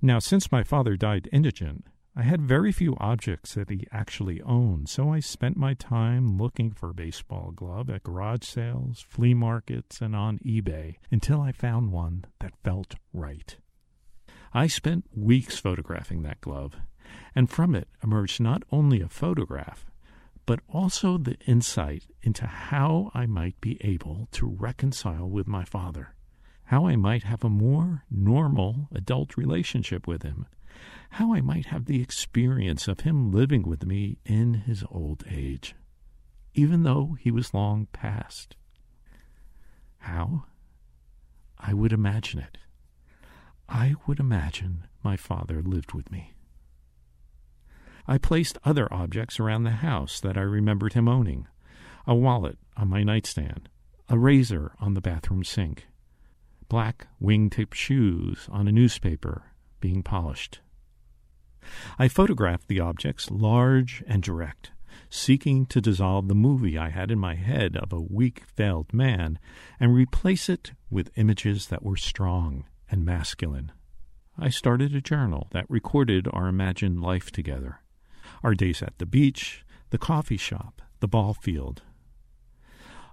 Now, 0.01 0.19
since 0.19 0.51
my 0.51 0.63
father 0.63 0.95
died 0.95 1.27
indigent, 1.33 1.85
I 2.19 2.23
had 2.23 2.41
very 2.41 2.71
few 2.71 2.97
objects 2.99 3.53
that 3.53 3.69
he 3.69 3.85
actually 3.91 4.41
owned, 4.41 4.89
so 4.89 5.13
I 5.13 5.19
spent 5.19 5.55
my 5.55 5.75
time 5.75 6.39
looking 6.39 6.71
for 6.71 6.89
a 6.89 6.93
baseball 6.95 7.51
glove 7.51 7.91
at 7.91 8.01
garage 8.01 8.43
sales, 8.43 9.05
flea 9.07 9.35
markets, 9.35 10.01
and 10.01 10.15
on 10.15 10.39
eBay 10.39 10.95
until 11.11 11.39
I 11.41 11.51
found 11.51 11.91
one 11.91 12.25
that 12.39 12.57
felt 12.63 12.95
right. 13.13 13.55
I 14.51 14.65
spent 14.65 15.05
weeks 15.15 15.59
photographing 15.59 16.23
that 16.23 16.41
glove, 16.41 16.77
and 17.35 17.51
from 17.51 17.75
it 17.75 17.87
emerged 18.03 18.41
not 18.41 18.63
only 18.71 18.99
a 18.99 19.09
photograph, 19.09 19.85
but 20.47 20.61
also 20.67 21.19
the 21.19 21.37
insight 21.45 22.07
into 22.23 22.47
how 22.47 23.11
I 23.13 23.27
might 23.27 23.61
be 23.61 23.77
able 23.81 24.27
to 24.31 24.47
reconcile 24.47 25.29
with 25.29 25.45
my 25.45 25.65
father, 25.65 26.15
how 26.63 26.87
I 26.87 26.95
might 26.95 27.25
have 27.25 27.43
a 27.43 27.49
more 27.49 28.05
normal 28.09 28.87
adult 28.91 29.37
relationship 29.37 30.07
with 30.07 30.23
him 30.23 30.47
how 31.11 31.33
I 31.33 31.41
might 31.41 31.67
have 31.67 31.85
the 31.85 32.01
experience 32.01 32.87
of 32.87 33.01
him 33.01 33.31
living 33.31 33.63
with 33.63 33.85
me 33.85 34.17
in 34.25 34.53
his 34.53 34.83
old 34.89 35.23
age, 35.29 35.75
even 36.53 36.83
though 36.83 37.17
he 37.19 37.31
was 37.31 37.53
long 37.53 37.87
past. 37.93 38.55
How? 39.99 40.45
I 41.57 41.73
would 41.73 41.93
imagine 41.93 42.39
it. 42.39 42.57
I 43.69 43.95
would 44.05 44.19
imagine 44.19 44.87
my 45.03 45.17
father 45.17 45.61
lived 45.61 45.93
with 45.93 46.11
me. 46.11 46.33
I 48.07 48.17
placed 48.17 48.57
other 48.63 48.91
objects 48.93 49.39
around 49.39 49.63
the 49.63 49.71
house 49.71 50.21
that 50.21 50.37
I 50.37 50.41
remembered 50.41 50.93
him 50.93 51.07
owning 51.07 51.47
a 52.05 52.15
wallet 52.15 52.57
on 52.77 52.87
my 52.87 53.03
nightstand, 53.03 53.67
a 54.07 54.17
razor 54.17 54.71
on 54.79 54.93
the 54.93 55.01
bathroom 55.01 55.43
sink, 55.43 55.87
black 56.69 57.07
wingtip 57.21 57.73
shoes 57.73 58.47
on 58.49 58.67
a 58.67 58.71
newspaper 58.71 59.51
being 59.81 60.01
polished. 60.01 60.61
I 61.99 62.07
photographed 62.07 62.67
the 62.67 62.79
objects 62.79 63.31
large 63.31 64.03
and 64.07 64.23
direct, 64.23 64.71
seeking 65.09 65.65
to 65.67 65.81
dissolve 65.81 66.27
the 66.27 66.35
movie 66.35 66.77
I 66.77 66.89
had 66.89 67.11
in 67.11 67.19
my 67.19 67.35
head 67.35 67.77
of 67.77 67.93
a 67.93 68.01
weak, 68.01 68.43
failed 68.55 68.93
man 68.93 69.39
and 69.79 69.93
replace 69.93 70.49
it 70.49 70.73
with 70.89 71.11
images 71.15 71.67
that 71.67 71.83
were 71.83 71.97
strong 71.97 72.65
and 72.89 73.05
masculine. 73.05 73.71
I 74.37 74.49
started 74.49 74.95
a 74.95 75.01
journal 75.01 75.47
that 75.51 75.69
recorded 75.69 76.27
our 76.31 76.47
imagined 76.47 77.01
life 77.01 77.31
together 77.31 77.79
our 78.43 78.53
days 78.53 78.83
at 78.83 78.97
the 78.97 79.05
beach, 79.05 79.65
the 79.89 79.97
coffee 79.97 80.37
shop, 80.37 80.81
the 80.99 81.07
ball 81.07 81.33
field. 81.33 81.81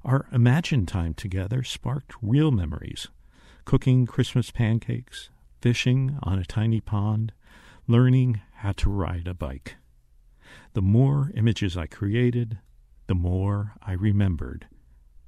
Our 0.05 0.27
imagined 0.33 0.89
time 0.89 1.15
together 1.15 1.63
sparked 1.63 2.13
real 2.21 2.51
memories 2.51 3.09
cooking 3.65 4.05
Christmas 4.05 4.51
pancakes, 4.51 5.31
fishing 5.63 6.19
on 6.23 6.39
a 6.39 6.45
tiny 6.45 6.81
pond, 6.81 7.33
learning 7.87 8.41
how 8.57 8.73
to 8.73 8.91
ride 8.91 9.27
a 9.27 9.35
bike. 9.35 9.77
The 10.73 10.83
more 10.83 11.31
images 11.35 11.77
I 11.77 11.87
created, 11.87 12.59
the 13.07 13.15
more 13.15 13.75
I 13.83 13.93
remembered, 13.93 14.67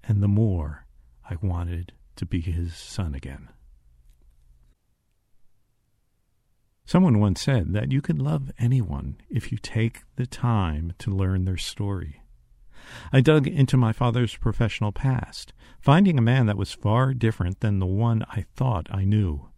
and 0.05 0.23
the 0.23 0.29
more 0.29 0.87
I 1.29 1.37
wanted 1.43 1.93
to 2.17 2.27
be 2.27 2.41
his 2.41 2.75
son 2.75 3.15
again. 3.15 3.49
Someone 6.87 7.19
once 7.19 7.43
said 7.43 7.73
that 7.73 7.91
you 7.91 8.01
can 8.01 8.19
love 8.19 8.53
anyone 8.59 9.17
if 9.29 9.51
you 9.51 9.59
take 9.59 10.05
the 10.15 10.27
time 10.27 10.95
to 10.99 11.11
learn 11.11 11.45
their 11.45 11.57
story. 11.57 12.23
I 13.13 13.21
dug 13.21 13.49
into 13.49 13.77
my 13.77 13.93
father's 13.93 14.37
professional 14.37 14.93
past, 14.93 15.53
finding 15.81 16.17
a 16.17 16.23
man 16.23 16.47
that 16.47 16.57
was 16.57 16.73
far 16.73 17.13
different 17.13 17.59
than 17.61 17.81
the 17.81 17.87
one 17.87 18.25
I 18.31 18.47
thought 18.55 18.87
I 18.91 19.05
knew, 19.05 19.49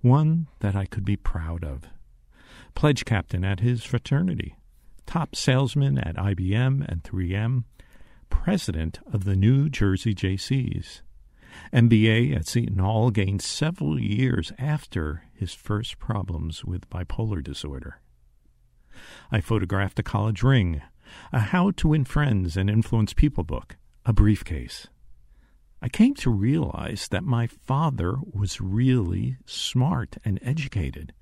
one 0.00 0.48
that 0.60 0.74
I 0.74 0.86
could 0.86 1.04
be 1.04 1.16
proud 1.16 1.64
of. 1.64 1.82
Pledge 2.74 3.04
captain 3.04 3.44
at 3.44 3.60
his 3.60 3.84
fraternity, 3.84 4.56
top 5.06 5.34
salesman 5.34 5.98
at 5.98 6.16
IBM 6.16 6.86
and 6.88 7.02
3M, 7.02 7.64
president 8.28 9.00
of 9.12 9.24
the 9.24 9.36
New 9.36 9.68
Jersey 9.68 10.14
Jaycees. 10.14 11.02
MBA 11.72 12.34
at 12.34 12.46
Seton 12.46 12.78
Hall 12.78 13.10
gained 13.10 13.42
several 13.42 14.00
years 14.00 14.52
after 14.58 15.24
his 15.34 15.52
first 15.52 15.98
problems 15.98 16.64
with 16.64 16.88
bipolar 16.88 17.42
disorder. 17.42 18.00
I 19.30 19.40
photographed 19.40 19.98
a 19.98 20.04
college 20.04 20.42
ring, 20.42 20.82
a 21.32 21.40
How 21.40 21.72
to 21.72 21.88
Win 21.88 22.04
Friends 22.04 22.56
and 22.56 22.70
Influence 22.70 23.12
People 23.12 23.44
book, 23.44 23.76
a 24.04 24.12
briefcase. 24.12 24.88
I 25.82 25.88
came 25.88 26.14
to 26.16 26.30
realize 26.30 27.08
that 27.08 27.24
my 27.24 27.46
father 27.46 28.16
was 28.20 28.60
really 28.60 29.38
smart 29.46 30.18
and 30.24 30.38
educated, 30.42 31.14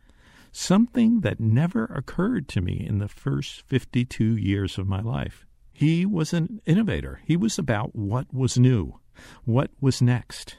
something 0.53 1.21
that 1.21 1.41
never 1.41 1.85
occurred 1.85 2.49
to 2.49 2.61
me 2.61 2.85
in 2.87 2.99
the 2.99 3.09
first 3.09 3.63
52 3.69 4.37
years 4.37 4.79
of 4.79 4.89
my 4.89 5.01
life. 5.01 5.47
He 5.73 6.05
was 6.05 6.33
an 6.33 6.61
innovator. 6.67 7.21
He 7.25 7.37
was 7.37 7.59
about 7.59 7.95
what 7.95 8.33
was 8.33 8.59
new. 8.59 8.99
What 9.45 9.71
was 9.81 10.03
next? 10.03 10.59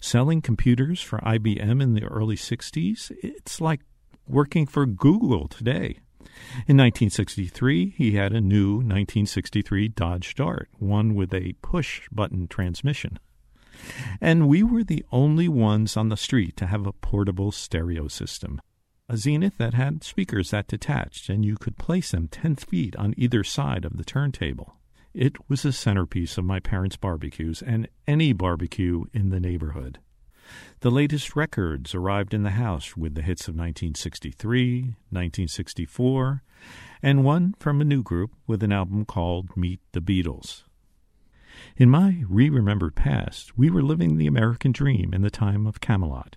Selling 0.00 0.40
computers 0.40 1.00
for 1.00 1.18
IBM 1.18 1.82
in 1.82 1.94
the 1.94 2.04
early 2.04 2.36
60s? 2.36 3.12
It's 3.22 3.60
like 3.60 3.80
working 4.28 4.66
for 4.66 4.86
Google 4.86 5.48
today. 5.48 6.00
In 6.66 6.76
1963, 6.76 7.94
he 7.96 8.12
had 8.12 8.32
a 8.32 8.40
new 8.40 8.76
1963 8.76 9.88
Dodge 9.88 10.34
Dart, 10.34 10.68
one 10.78 11.14
with 11.14 11.32
a 11.32 11.54
push 11.62 12.02
button 12.10 12.48
transmission. 12.48 13.18
And 14.20 14.48
we 14.48 14.62
were 14.62 14.84
the 14.84 15.04
only 15.12 15.48
ones 15.48 15.96
on 15.96 16.08
the 16.08 16.16
street 16.16 16.56
to 16.56 16.66
have 16.66 16.86
a 16.86 16.92
portable 16.92 17.52
stereo 17.52 18.08
system. 18.08 18.60
A 19.08 19.16
Zenith 19.16 19.56
that 19.58 19.74
had 19.74 20.02
speakers 20.02 20.50
that 20.50 20.66
detached, 20.66 21.28
and 21.28 21.44
you 21.44 21.56
could 21.56 21.78
place 21.78 22.10
them 22.10 22.26
10 22.26 22.56
feet 22.56 22.96
on 22.96 23.14
either 23.16 23.44
side 23.44 23.84
of 23.84 23.96
the 23.96 24.04
turntable. 24.04 24.74
It 25.14 25.48
was 25.48 25.62
the 25.62 25.72
centerpiece 25.72 26.36
of 26.36 26.44
my 26.44 26.58
parents' 26.58 26.96
barbecues 26.96 27.62
and 27.62 27.88
any 28.08 28.32
barbecue 28.32 29.04
in 29.12 29.30
the 29.30 29.38
neighborhood. 29.38 30.00
The 30.80 30.90
latest 30.90 31.36
records 31.36 31.94
arrived 31.94 32.34
in 32.34 32.42
the 32.42 32.50
house 32.50 32.96
with 32.96 33.14
the 33.14 33.22
hits 33.22 33.42
of 33.42 33.54
1963, 33.54 34.80
1964, 35.10 36.42
and 37.00 37.24
one 37.24 37.54
from 37.60 37.80
a 37.80 37.84
new 37.84 38.02
group 38.02 38.32
with 38.48 38.62
an 38.64 38.72
album 38.72 39.04
called 39.04 39.56
Meet 39.56 39.80
the 39.92 40.00
Beatles. 40.00 40.64
In 41.76 41.90
my 41.90 42.24
re 42.28 42.50
remembered 42.50 42.96
past, 42.96 43.56
we 43.56 43.70
were 43.70 43.82
living 43.82 44.16
the 44.16 44.26
American 44.26 44.72
dream 44.72 45.14
in 45.14 45.22
the 45.22 45.30
time 45.30 45.66
of 45.66 45.80
Camelot, 45.80 46.36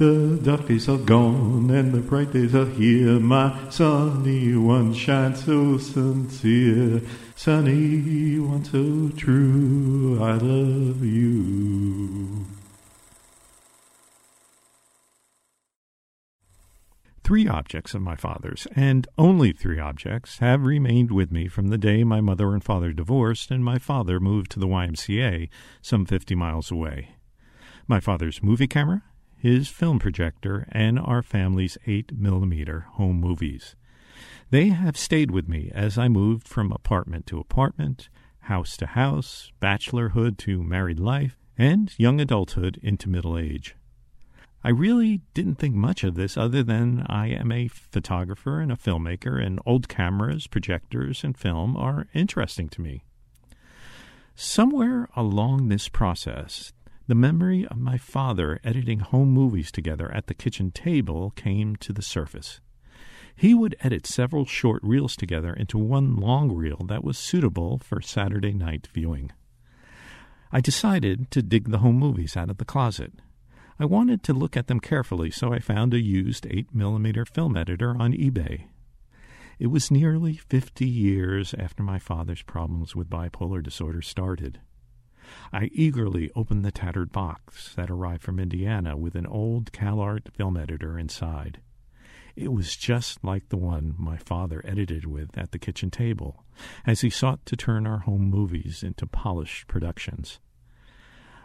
The 0.00 0.40
dark 0.42 0.66
days 0.66 0.88
are 0.88 0.96
gone 0.96 1.68
and 1.68 1.92
the 1.92 2.00
bright 2.00 2.32
days 2.32 2.54
are 2.54 2.64
here. 2.64 3.20
My 3.20 3.68
sunny 3.68 4.56
one 4.56 4.94
shines 4.94 5.44
so 5.44 5.76
sincere, 5.76 7.02
sunny 7.36 8.38
one 8.38 8.64
so 8.64 9.14
true. 9.14 10.18
I 10.18 10.38
love 10.38 11.04
you. 11.04 12.46
Three 17.22 17.46
objects 17.46 17.92
of 17.92 18.00
my 18.00 18.16
father's, 18.16 18.66
and 18.74 19.06
only 19.18 19.52
three 19.52 19.78
objects, 19.78 20.38
have 20.38 20.62
remained 20.62 21.10
with 21.10 21.30
me 21.30 21.46
from 21.46 21.68
the 21.68 21.76
day 21.76 22.04
my 22.04 22.22
mother 22.22 22.54
and 22.54 22.64
father 22.64 22.94
divorced 22.94 23.50
and 23.50 23.62
my 23.62 23.78
father 23.78 24.18
moved 24.18 24.50
to 24.52 24.58
the 24.58 24.66
YMCA 24.66 25.50
some 25.82 26.06
fifty 26.06 26.34
miles 26.34 26.70
away. 26.70 27.16
My 27.86 28.00
father's 28.00 28.42
movie 28.42 28.66
camera, 28.66 29.02
his 29.40 29.68
film 29.68 29.98
projector, 29.98 30.68
and 30.70 30.98
our 30.98 31.22
family's 31.22 31.78
8 31.86 32.12
millimeter 32.18 32.80
home 32.92 33.20
movies. 33.20 33.74
They 34.50 34.68
have 34.68 34.96
stayed 34.96 35.30
with 35.30 35.48
me 35.48 35.70
as 35.74 35.96
I 35.96 36.08
moved 36.08 36.46
from 36.46 36.72
apartment 36.72 37.26
to 37.28 37.38
apartment, 37.38 38.08
house 38.40 38.76
to 38.78 38.86
house, 38.86 39.52
bachelorhood 39.60 40.36
to 40.38 40.62
married 40.62 40.98
life, 41.00 41.38
and 41.56 41.92
young 41.98 42.20
adulthood 42.20 42.78
into 42.82 43.08
middle 43.08 43.38
age. 43.38 43.76
I 44.62 44.68
really 44.68 45.22
didn't 45.32 45.54
think 45.54 45.74
much 45.74 46.04
of 46.04 46.16
this 46.16 46.36
other 46.36 46.62
than 46.62 47.06
I 47.08 47.28
am 47.28 47.50
a 47.50 47.68
photographer 47.68 48.60
and 48.60 48.70
a 48.70 48.76
filmmaker, 48.76 49.42
and 49.42 49.58
old 49.64 49.88
cameras, 49.88 50.46
projectors, 50.46 51.24
and 51.24 51.36
film 51.36 51.76
are 51.76 52.08
interesting 52.12 52.68
to 52.70 52.82
me. 52.82 53.04
Somewhere 54.34 55.08
along 55.16 55.68
this 55.68 55.88
process, 55.88 56.72
the 57.10 57.14
memory 57.16 57.66
of 57.66 57.76
my 57.76 57.98
father 57.98 58.60
editing 58.62 59.00
home 59.00 59.30
movies 59.30 59.72
together 59.72 60.14
at 60.14 60.28
the 60.28 60.34
kitchen 60.34 60.70
table 60.70 61.32
came 61.32 61.74
to 61.74 61.92
the 61.92 62.02
surface. 62.02 62.60
He 63.34 63.52
would 63.52 63.74
edit 63.80 64.06
several 64.06 64.46
short 64.46 64.80
reels 64.84 65.16
together 65.16 65.52
into 65.52 65.76
one 65.76 66.14
long 66.14 66.52
reel 66.52 66.84
that 66.86 67.02
was 67.02 67.18
suitable 67.18 67.80
for 67.80 68.00
Saturday 68.00 68.52
night 68.52 68.86
viewing. 68.94 69.32
I 70.52 70.60
decided 70.60 71.32
to 71.32 71.42
dig 71.42 71.70
the 71.70 71.78
home 71.78 71.96
movies 71.98 72.36
out 72.36 72.48
of 72.48 72.58
the 72.58 72.64
closet 72.64 73.12
I 73.80 73.86
wanted 73.86 74.22
to 74.24 74.34
look 74.34 74.56
at 74.56 74.68
them 74.68 74.78
carefully, 74.78 75.30
so 75.30 75.52
I 75.52 75.58
found 75.58 75.94
a 75.94 76.00
used 76.00 76.44
8mm 76.44 77.26
film 77.28 77.56
editor 77.56 77.96
on 77.98 78.12
eBay. 78.12 78.66
It 79.58 79.68
was 79.68 79.90
nearly 79.90 80.34
50 80.34 80.86
years 80.86 81.54
after 81.58 81.82
my 81.82 81.98
father's 81.98 82.42
problems 82.42 82.94
with 82.94 83.10
bipolar 83.10 83.62
disorder 83.62 84.02
started. 84.02 84.60
I 85.52 85.70
eagerly 85.72 86.30
opened 86.34 86.64
the 86.64 86.72
tattered 86.72 87.12
box 87.12 87.74
that 87.74 87.90
arrived 87.90 88.22
from 88.22 88.38
Indiana 88.38 88.96
with 88.96 89.14
an 89.14 89.26
old 89.26 89.72
CalArt 89.72 90.32
film 90.32 90.56
editor 90.56 90.98
inside. 90.98 91.60
It 92.36 92.52
was 92.52 92.76
just 92.76 93.22
like 93.24 93.48
the 93.48 93.56
one 93.56 93.94
my 93.98 94.16
father 94.16 94.62
edited 94.64 95.04
with 95.04 95.36
at 95.36 95.52
the 95.52 95.58
kitchen 95.58 95.90
table 95.90 96.44
as 96.86 97.00
he 97.00 97.10
sought 97.10 97.44
to 97.46 97.56
turn 97.56 97.86
our 97.86 97.98
home 97.98 98.22
movies 98.22 98.82
into 98.82 99.06
polished 99.06 99.66
productions. 99.66 100.40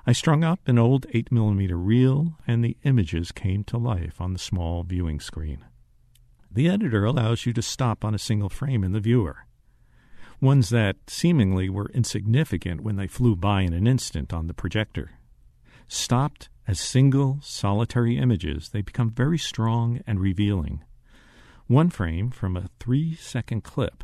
I 0.08 0.12
strung 0.12 0.44
up 0.44 0.60
an 0.68 0.78
old 0.78 1.08
8mm 1.08 1.72
reel, 1.74 2.38
and 2.46 2.64
the 2.64 2.78
images 2.84 3.32
came 3.32 3.64
to 3.66 3.78
life 3.78 4.22
on 4.22 4.34
the 4.34 4.40
small 4.40 4.84
viewing 4.84 5.20
screen. 5.20 5.66
The 6.52 6.70
editor 6.70 7.04
allows 7.04 7.46
you 7.46 7.54
to 7.54 7.62
stop 7.62 8.06
on 8.06 8.14
a 8.14 8.20
single 8.20 8.50
frame 8.50 8.84
in 8.84 8.92
the 8.92 9.00
viewer. 9.00 9.45
Ones 10.42 10.70
that 10.70 10.98
seemingly 11.08 11.70
were 11.70 11.90
insignificant 11.94 12.82
when 12.82 12.98
they 12.98 13.08
flew 13.08 13.36
by 13.36 13.62
in 13.62 13.74
an 13.74 13.88
instant 13.88 14.34
on 14.34 14.48
the 14.48 14.54
projector. 14.54 15.12
Stopped 15.88 16.50
as 16.68 16.80
single, 16.80 17.40
solitary 17.42 18.18
images, 18.18 18.70
they 18.70 18.82
become 18.82 19.12
very 19.12 19.38
strong 19.38 20.02
and 20.08 20.20
revealing. 20.20 20.84
One 21.68 21.90
frame 21.90 22.32
from 22.32 22.58
a 22.58 22.70
three 22.80 23.16
second 23.16 23.64
clip 23.64 24.04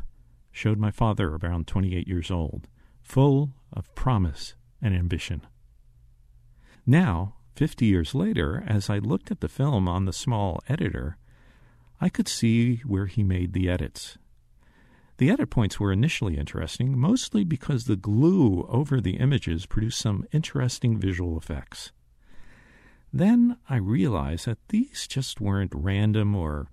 showed 0.51 0.77
my 0.77 0.91
father 0.91 1.35
around 1.35 1.67
28 1.67 2.07
years 2.07 2.31
old, 2.31 2.67
full 3.01 3.51
of 3.73 3.93
promise 3.95 4.55
and 4.81 4.95
ambition. 4.95 5.41
Now, 6.85 7.35
50 7.55 7.85
years 7.85 8.15
later, 8.15 8.63
as 8.67 8.89
I 8.89 8.97
looked 8.97 9.31
at 9.31 9.41
the 9.41 9.47
film 9.47 9.87
on 9.87 10.05
the 10.05 10.13
small 10.13 10.61
editor, 10.67 11.17
I 11.99 12.09
could 12.09 12.27
see 12.27 12.77
where 12.77 13.05
he 13.05 13.23
made 13.23 13.53
the 13.53 13.69
edits. 13.69 14.17
The 15.21 15.29
edit 15.29 15.51
points 15.51 15.79
were 15.79 15.91
initially 15.91 16.35
interesting, 16.35 16.97
mostly 16.97 17.43
because 17.43 17.85
the 17.85 17.95
glue 17.95 18.65
over 18.67 18.99
the 18.99 19.17
images 19.17 19.67
produced 19.67 19.99
some 19.99 20.25
interesting 20.31 20.97
visual 20.97 21.37
effects. 21.37 21.91
Then 23.13 23.57
I 23.69 23.75
realized 23.75 24.47
that 24.47 24.57
these 24.69 25.05
just 25.07 25.39
weren't 25.39 25.73
random 25.75 26.35
or 26.35 26.69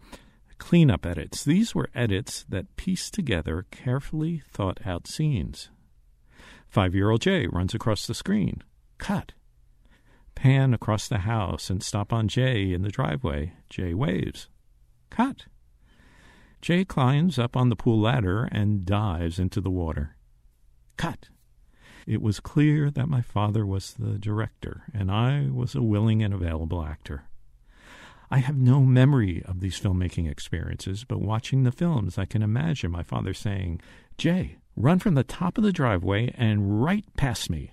cleanup 0.57 1.05
edits. 1.05 1.45
These 1.45 1.75
were 1.75 1.91
edits 1.95 2.47
that 2.49 2.75
pieced 2.77 3.13
together 3.13 3.67
carefully 3.71 4.43
thought 4.51 4.81
out 4.87 5.07
scenes. 5.07 5.69
Five 6.71 6.95
year 6.95 7.11
old 7.11 7.21
Jay 7.21 7.47
runs 7.49 7.75
across 7.75 8.07
the 8.07 8.15
screen. 8.15 8.63
Cut. 8.97 9.35
Pan 10.35 10.73
across 10.73 11.07
the 11.07 11.19
house 11.19 11.69
and 11.69 11.83
stop 11.83 12.15
on 12.15 12.29
Jay 12.29 12.73
in 12.73 12.81
the 12.81 12.89
driveway. 12.89 13.53
Jay 13.69 13.93
waves. 13.93 14.49
Cut. 15.11 15.45
Jay 16.61 16.85
climbs 16.85 17.39
up 17.39 17.57
on 17.57 17.69
the 17.69 17.77
pool 17.77 18.01
ladder 18.01 18.49
and 18.51 18.85
dives 18.85 19.39
into 19.39 19.61
the 19.61 19.71
water. 19.71 20.17
Cut. 20.97 21.29
It 22.07 22.23
was 22.23 22.41
clear 22.41 22.91
that 22.91 23.09
my 23.09 23.21
father 23.21 23.67
was 23.67 23.93
the 23.93 24.19
director, 24.19 24.85
and 24.95 25.11
I 25.11 25.49
was 25.53 25.75
a 25.75 25.83
willing 25.83 26.23
and 26.23 26.33
available 26.33 26.83
actor. 26.83 27.25
I 28.31 28.39
have 28.39 28.57
no 28.57 28.81
memory 28.81 29.43
of 29.45 29.61
these 29.61 29.81
filmmaking 29.81 30.31
experiences, 30.31 31.05
but 31.05 31.21
watching 31.21 31.63
the 31.63 31.73
films, 31.73 32.19
I 32.19 32.25
can 32.25 32.43
imagine 32.43 32.91
my 32.91 33.03
father 33.03 33.33
saying, 33.33 33.81
Jay, 34.19 34.57
run 34.77 34.99
from 34.99 35.15
the 35.15 35.25
top 35.25 35.57
of 35.57 35.65
the 35.65 35.73
driveway 35.73 36.35
and 36.37 36.83
right 36.83 37.05
past 37.17 37.49
me. 37.49 37.73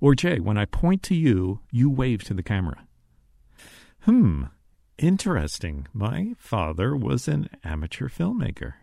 Or, 0.00 0.14
Jay, 0.14 0.40
when 0.40 0.58
I 0.58 0.64
point 0.64 1.02
to 1.04 1.14
you, 1.14 1.60
you 1.70 1.88
wave 1.88 2.24
to 2.24 2.34
the 2.34 2.42
camera. 2.42 2.86
Hmm, 4.00 4.44
Interesting. 5.02 5.88
My 5.92 6.36
father 6.38 6.96
was 6.96 7.26
an 7.26 7.48
amateur 7.64 8.08
filmmaker. 8.08 8.74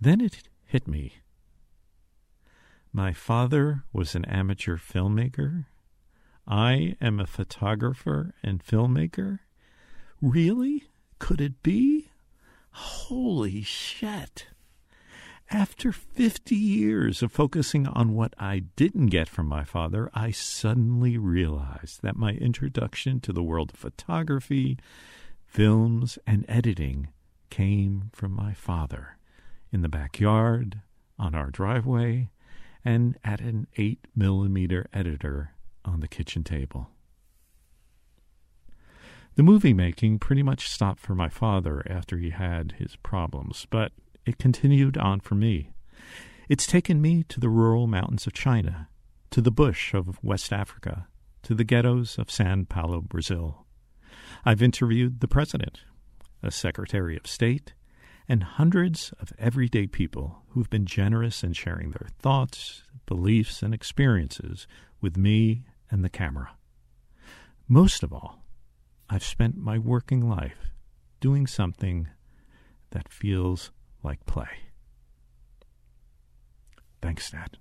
Then 0.00 0.20
it 0.20 0.48
hit 0.64 0.88
me. 0.88 1.20
My 2.92 3.12
father 3.12 3.84
was 3.92 4.16
an 4.16 4.24
amateur 4.24 4.78
filmmaker. 4.78 5.66
I 6.44 6.96
am 7.00 7.20
a 7.20 7.26
photographer 7.26 8.34
and 8.42 8.64
filmmaker. 8.64 9.38
Really? 10.20 10.88
Could 11.20 11.40
it 11.40 11.62
be? 11.62 12.08
Holy 12.72 13.62
shit. 13.62 14.48
After 15.50 15.92
50 15.92 16.56
years 16.56 17.22
of 17.22 17.30
focusing 17.30 17.86
on 17.86 18.14
what 18.14 18.34
I 18.36 18.64
didn't 18.74 19.06
get 19.06 19.28
from 19.28 19.46
my 19.46 19.62
father, 19.62 20.10
I 20.12 20.32
suddenly 20.32 21.16
realized 21.18 22.02
that 22.02 22.16
my 22.16 22.32
introduction 22.32 23.20
to 23.20 23.32
the 23.32 23.44
world 23.44 23.70
of 23.72 23.78
photography, 23.78 24.76
films, 25.44 26.18
and 26.26 26.44
editing 26.48 27.08
came 27.48 28.10
from 28.12 28.32
my 28.32 28.54
father 28.54 29.18
in 29.70 29.82
the 29.82 29.88
backyard, 29.88 30.80
on 31.16 31.34
our 31.34 31.50
driveway, 31.50 32.28
and 32.84 33.16
at 33.22 33.40
an 33.40 33.68
8 33.76 34.04
millimeter 34.16 34.88
editor 34.92 35.52
on 35.84 36.00
the 36.00 36.08
kitchen 36.08 36.42
table. 36.42 36.90
The 39.36 39.44
movie 39.44 39.74
making 39.74 40.18
pretty 40.18 40.42
much 40.42 40.68
stopped 40.68 41.00
for 41.00 41.14
my 41.14 41.28
father 41.28 41.84
after 41.88 42.16
he 42.16 42.30
had 42.30 42.72
his 42.78 42.96
problems, 42.96 43.66
but 43.70 43.92
it 44.26 44.38
continued 44.38 44.98
on 44.98 45.20
for 45.20 45.34
me. 45.34 45.70
It's 46.48 46.66
taken 46.66 47.00
me 47.00 47.22
to 47.24 47.40
the 47.40 47.48
rural 47.48 47.86
mountains 47.86 48.26
of 48.26 48.32
China, 48.32 48.88
to 49.30 49.40
the 49.40 49.50
bush 49.50 49.94
of 49.94 50.22
West 50.22 50.52
Africa, 50.52 51.08
to 51.42 51.54
the 51.54 51.64
ghettos 51.64 52.18
of 52.18 52.30
Sao 52.30 52.64
Paulo, 52.68 53.00
Brazil. 53.00 53.66
I've 54.44 54.62
interviewed 54.62 55.20
the 55.20 55.28
president, 55.28 55.80
a 56.42 56.50
secretary 56.50 57.16
of 57.16 57.26
state, 57.26 57.74
and 58.28 58.42
hundreds 58.42 59.12
of 59.20 59.32
everyday 59.38 59.86
people 59.86 60.42
who've 60.48 60.70
been 60.70 60.86
generous 60.86 61.44
in 61.44 61.52
sharing 61.52 61.90
their 61.90 62.08
thoughts, 62.18 62.82
beliefs, 63.06 63.62
and 63.62 63.72
experiences 63.72 64.66
with 65.00 65.16
me 65.16 65.64
and 65.90 66.04
the 66.04 66.08
camera. 66.08 66.50
Most 67.68 68.02
of 68.02 68.12
all, 68.12 68.42
I've 69.08 69.24
spent 69.24 69.56
my 69.56 69.78
working 69.78 70.28
life 70.28 70.72
doing 71.20 71.46
something 71.46 72.08
that 72.90 73.12
feels 73.12 73.70
like 74.06 74.24
play. 74.24 74.48
Thanks, 77.02 77.30
Dad. 77.30 77.58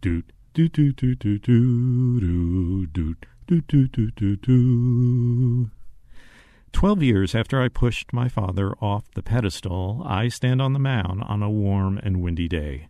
Doot 0.00 0.32
doot 0.54 0.72
doot 0.72 0.96
doot 0.96 1.18
doot 1.18 1.42
doot 1.42 2.92
doot 2.92 3.26
doot 3.46 3.66
doot 3.66 3.92
doot 3.92 4.14
doot 4.14 4.42
doot. 4.42 5.70
Twelve 6.72 7.02
years 7.02 7.34
after 7.34 7.60
I 7.60 7.68
pushed 7.68 8.12
my 8.12 8.28
father 8.28 8.72
off 8.80 9.10
the 9.14 9.22
pedestal, 9.22 10.02
I 10.06 10.28
stand 10.28 10.62
on 10.62 10.72
the 10.72 10.78
mound 10.78 11.24
on 11.24 11.42
a 11.42 11.50
warm 11.50 11.98
and 11.98 12.22
windy 12.22 12.48
day. 12.48 12.88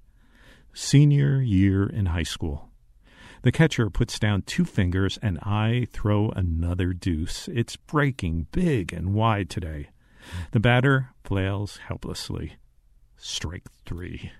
Senior 0.75 1.41
year 1.41 1.87
in 1.87 2.07
high 2.07 2.23
school. 2.23 2.69
The 3.43 3.53
catcher 3.53 3.89
puts 3.89 4.19
down 4.19 4.43
two 4.43 4.67
fingers, 4.67 5.19
and 5.23 5.39
I 5.39 5.87
throw 5.91 6.29
another 6.37 6.93
deuce. 6.93 7.49
It's 7.49 7.77
breaking 7.77 8.49
big 8.53 8.93
and 8.93 9.15
wide 9.15 9.49
today. 9.49 9.89
The 10.53 10.61
batter 10.61 11.11
flails 11.25 11.79
helplessly. 11.89 12.57
Strike 13.17 13.67
three. 13.85 14.33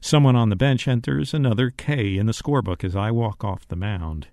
Someone 0.00 0.36
on 0.36 0.48
the 0.48 0.56
bench 0.56 0.86
enters 0.86 1.32
another 1.34 1.70
K 1.70 2.16
in 2.16 2.26
the 2.26 2.32
scorebook 2.32 2.84
as 2.84 2.94
I 2.94 3.10
walk 3.10 3.44
off 3.44 3.66
the 3.66 3.76
mound. 3.76 4.28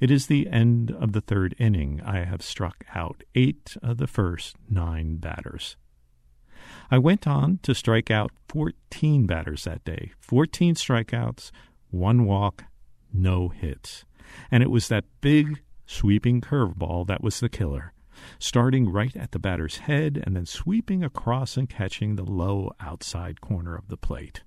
It 0.00 0.10
is 0.10 0.26
the 0.26 0.48
end 0.48 0.90
of 0.90 1.12
the 1.12 1.20
third 1.20 1.54
inning. 1.58 2.00
I 2.04 2.24
have 2.24 2.42
struck 2.42 2.84
out 2.94 3.24
eight 3.34 3.76
of 3.82 3.98
the 3.98 4.06
first 4.06 4.56
nine 4.68 5.16
batters. 5.16 5.76
I 6.90 6.98
went 6.98 7.26
on 7.26 7.58
to 7.62 7.74
strike 7.74 8.10
out 8.10 8.30
14 8.48 9.26
batters 9.26 9.64
that 9.64 9.84
day 9.84 10.12
14 10.20 10.74
strikeouts, 10.74 11.50
one 11.90 12.24
walk, 12.24 12.64
no 13.12 13.48
hits. 13.48 14.04
And 14.50 14.62
it 14.62 14.70
was 14.70 14.88
that 14.88 15.04
big, 15.20 15.62
sweeping 15.86 16.40
curveball 16.40 17.06
that 17.06 17.22
was 17.22 17.40
the 17.40 17.48
killer 17.48 17.92
starting 18.38 18.90
right 18.90 19.16
at 19.16 19.32
the 19.32 19.38
batter's 19.38 19.78
head 19.78 20.22
and 20.24 20.36
then 20.36 20.46
sweeping 20.46 21.02
across 21.02 21.56
and 21.56 21.68
catching 21.68 22.16
the 22.16 22.24
low 22.24 22.70
outside 22.80 23.40
corner 23.40 23.74
of 23.74 23.88
the 23.88 23.96
plate. 23.96 24.42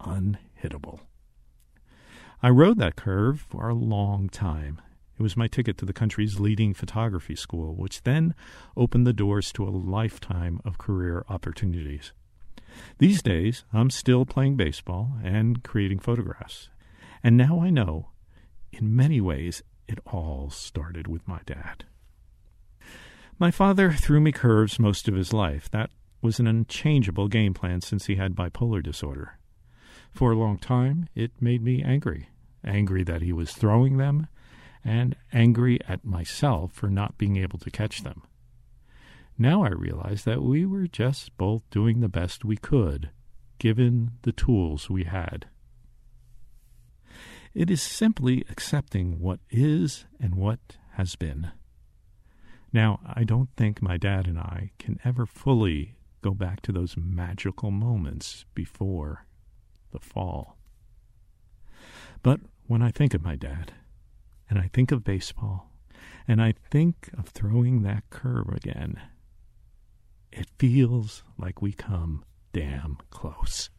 Unhittable. 0.00 1.00
I 2.42 2.50
rode 2.50 2.78
that 2.78 2.96
curve 2.96 3.44
for 3.48 3.68
a 3.68 3.74
long 3.74 4.28
time. 4.28 4.80
It 5.18 5.22
was 5.22 5.36
my 5.36 5.48
ticket 5.48 5.76
to 5.78 5.84
the 5.84 5.92
country's 5.92 6.38
leading 6.38 6.72
photography 6.72 7.34
school, 7.34 7.74
which 7.74 8.02
then 8.02 8.34
opened 8.76 9.06
the 9.06 9.12
doors 9.12 9.52
to 9.54 9.66
a 9.66 9.70
lifetime 9.70 10.60
of 10.64 10.78
career 10.78 11.24
opportunities. 11.28 12.12
These 12.98 13.22
days, 13.22 13.64
I'm 13.72 13.90
still 13.90 14.24
playing 14.24 14.56
baseball 14.56 15.14
and 15.24 15.64
creating 15.64 15.98
photographs. 15.98 16.70
And 17.24 17.36
now 17.36 17.60
I 17.60 17.70
know, 17.70 18.10
in 18.70 18.94
many 18.94 19.20
ways, 19.20 19.62
it 19.88 19.98
all 20.06 20.50
started 20.50 21.08
with 21.08 21.26
my 21.26 21.40
dad. 21.46 21.84
My 23.40 23.52
father 23.52 23.92
threw 23.92 24.20
me 24.20 24.32
curves 24.32 24.80
most 24.80 25.06
of 25.06 25.14
his 25.14 25.32
life. 25.32 25.70
That 25.70 25.90
was 26.20 26.40
an 26.40 26.48
unchangeable 26.48 27.28
game 27.28 27.54
plan 27.54 27.80
since 27.80 28.06
he 28.06 28.16
had 28.16 28.34
bipolar 28.34 28.82
disorder. 28.82 29.38
For 30.10 30.32
a 30.32 30.36
long 30.36 30.58
time, 30.58 31.08
it 31.14 31.30
made 31.40 31.62
me 31.62 31.80
angry. 31.80 32.30
Angry 32.64 33.04
that 33.04 33.22
he 33.22 33.32
was 33.32 33.52
throwing 33.52 33.96
them, 33.96 34.26
and 34.84 35.14
angry 35.32 35.78
at 35.86 36.04
myself 36.04 36.72
for 36.72 36.88
not 36.88 37.16
being 37.16 37.36
able 37.36 37.60
to 37.60 37.70
catch 37.70 38.02
them. 38.02 38.22
Now 39.38 39.62
I 39.62 39.68
realize 39.68 40.24
that 40.24 40.42
we 40.42 40.66
were 40.66 40.88
just 40.88 41.36
both 41.36 41.62
doing 41.70 42.00
the 42.00 42.08
best 42.08 42.44
we 42.44 42.56
could, 42.56 43.10
given 43.60 44.12
the 44.22 44.32
tools 44.32 44.90
we 44.90 45.04
had. 45.04 45.46
It 47.54 47.70
is 47.70 47.80
simply 47.80 48.44
accepting 48.50 49.20
what 49.20 49.38
is 49.48 50.06
and 50.18 50.34
what 50.34 50.76
has 50.94 51.14
been. 51.14 51.52
Now, 52.72 53.00
I 53.06 53.24
don't 53.24 53.48
think 53.56 53.80
my 53.80 53.96
dad 53.96 54.26
and 54.26 54.38
I 54.38 54.72
can 54.78 54.98
ever 55.04 55.24
fully 55.24 55.96
go 56.20 56.32
back 56.32 56.60
to 56.62 56.72
those 56.72 56.96
magical 56.96 57.70
moments 57.70 58.44
before 58.54 59.26
the 59.90 60.00
fall. 60.00 60.58
But 62.22 62.40
when 62.66 62.82
I 62.82 62.90
think 62.90 63.14
of 63.14 63.24
my 63.24 63.36
dad, 63.36 63.72
and 64.50 64.58
I 64.58 64.68
think 64.72 64.92
of 64.92 65.04
baseball, 65.04 65.70
and 66.26 66.42
I 66.42 66.54
think 66.70 67.10
of 67.16 67.28
throwing 67.28 67.82
that 67.82 68.10
curve 68.10 68.48
again, 68.48 69.00
it 70.30 70.46
feels 70.58 71.22
like 71.38 71.62
we 71.62 71.72
come 71.72 72.24
damn 72.52 72.98
close. 73.10 73.70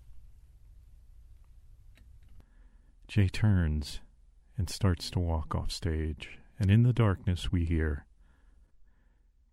Jay 3.07 3.27
turns 3.27 3.99
and 4.57 4.69
starts 4.69 5.09
to 5.11 5.19
walk 5.19 5.53
off 5.53 5.71
stage, 5.71 6.39
and 6.59 6.71
in 6.71 6.83
the 6.83 6.93
darkness 6.93 7.51
we 7.51 7.65
hear, 7.65 8.05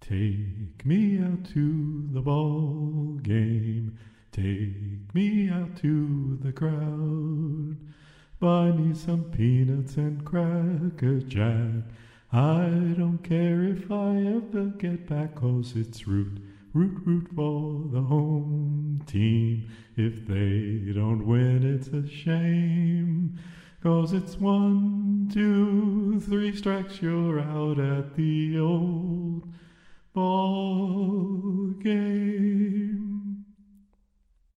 Take 0.00 0.84
me 0.84 1.18
out 1.18 1.44
to 1.54 2.08
the 2.12 2.20
ball 2.20 3.18
game. 3.22 3.98
Take 4.32 5.14
me 5.14 5.48
out 5.48 5.76
to 5.78 6.38
the 6.42 6.52
crowd. 6.52 7.76
Buy 8.38 8.70
me 8.70 8.94
some 8.94 9.24
peanuts 9.24 9.96
and 9.96 10.24
cracker 10.24 11.20
jack. 11.20 11.84
I 12.32 12.94
don't 12.96 13.20
care 13.22 13.62
if 13.62 13.90
I 13.90 14.16
ever 14.18 14.66
get 14.78 15.08
back, 15.08 15.36
cause 15.36 15.72
it's 15.74 16.06
root, 16.06 16.38
Root, 16.76 17.00
root 17.06 17.28
for 17.34 17.88
the 17.90 18.02
home 18.02 19.02
team. 19.06 19.70
If 19.96 20.26
they 20.26 20.92
don't 20.92 21.26
win, 21.26 21.64
it's 21.64 21.88
a 21.88 22.06
shame. 22.06 23.38
Cause 23.82 24.12
it's 24.12 24.36
one, 24.36 25.30
two, 25.32 26.20
three 26.20 26.54
strikes, 26.54 27.00
you're 27.00 27.40
out 27.40 27.78
at 27.78 28.14
the 28.14 28.58
old 28.58 29.48
ball 30.16 31.74
game. 31.78 33.25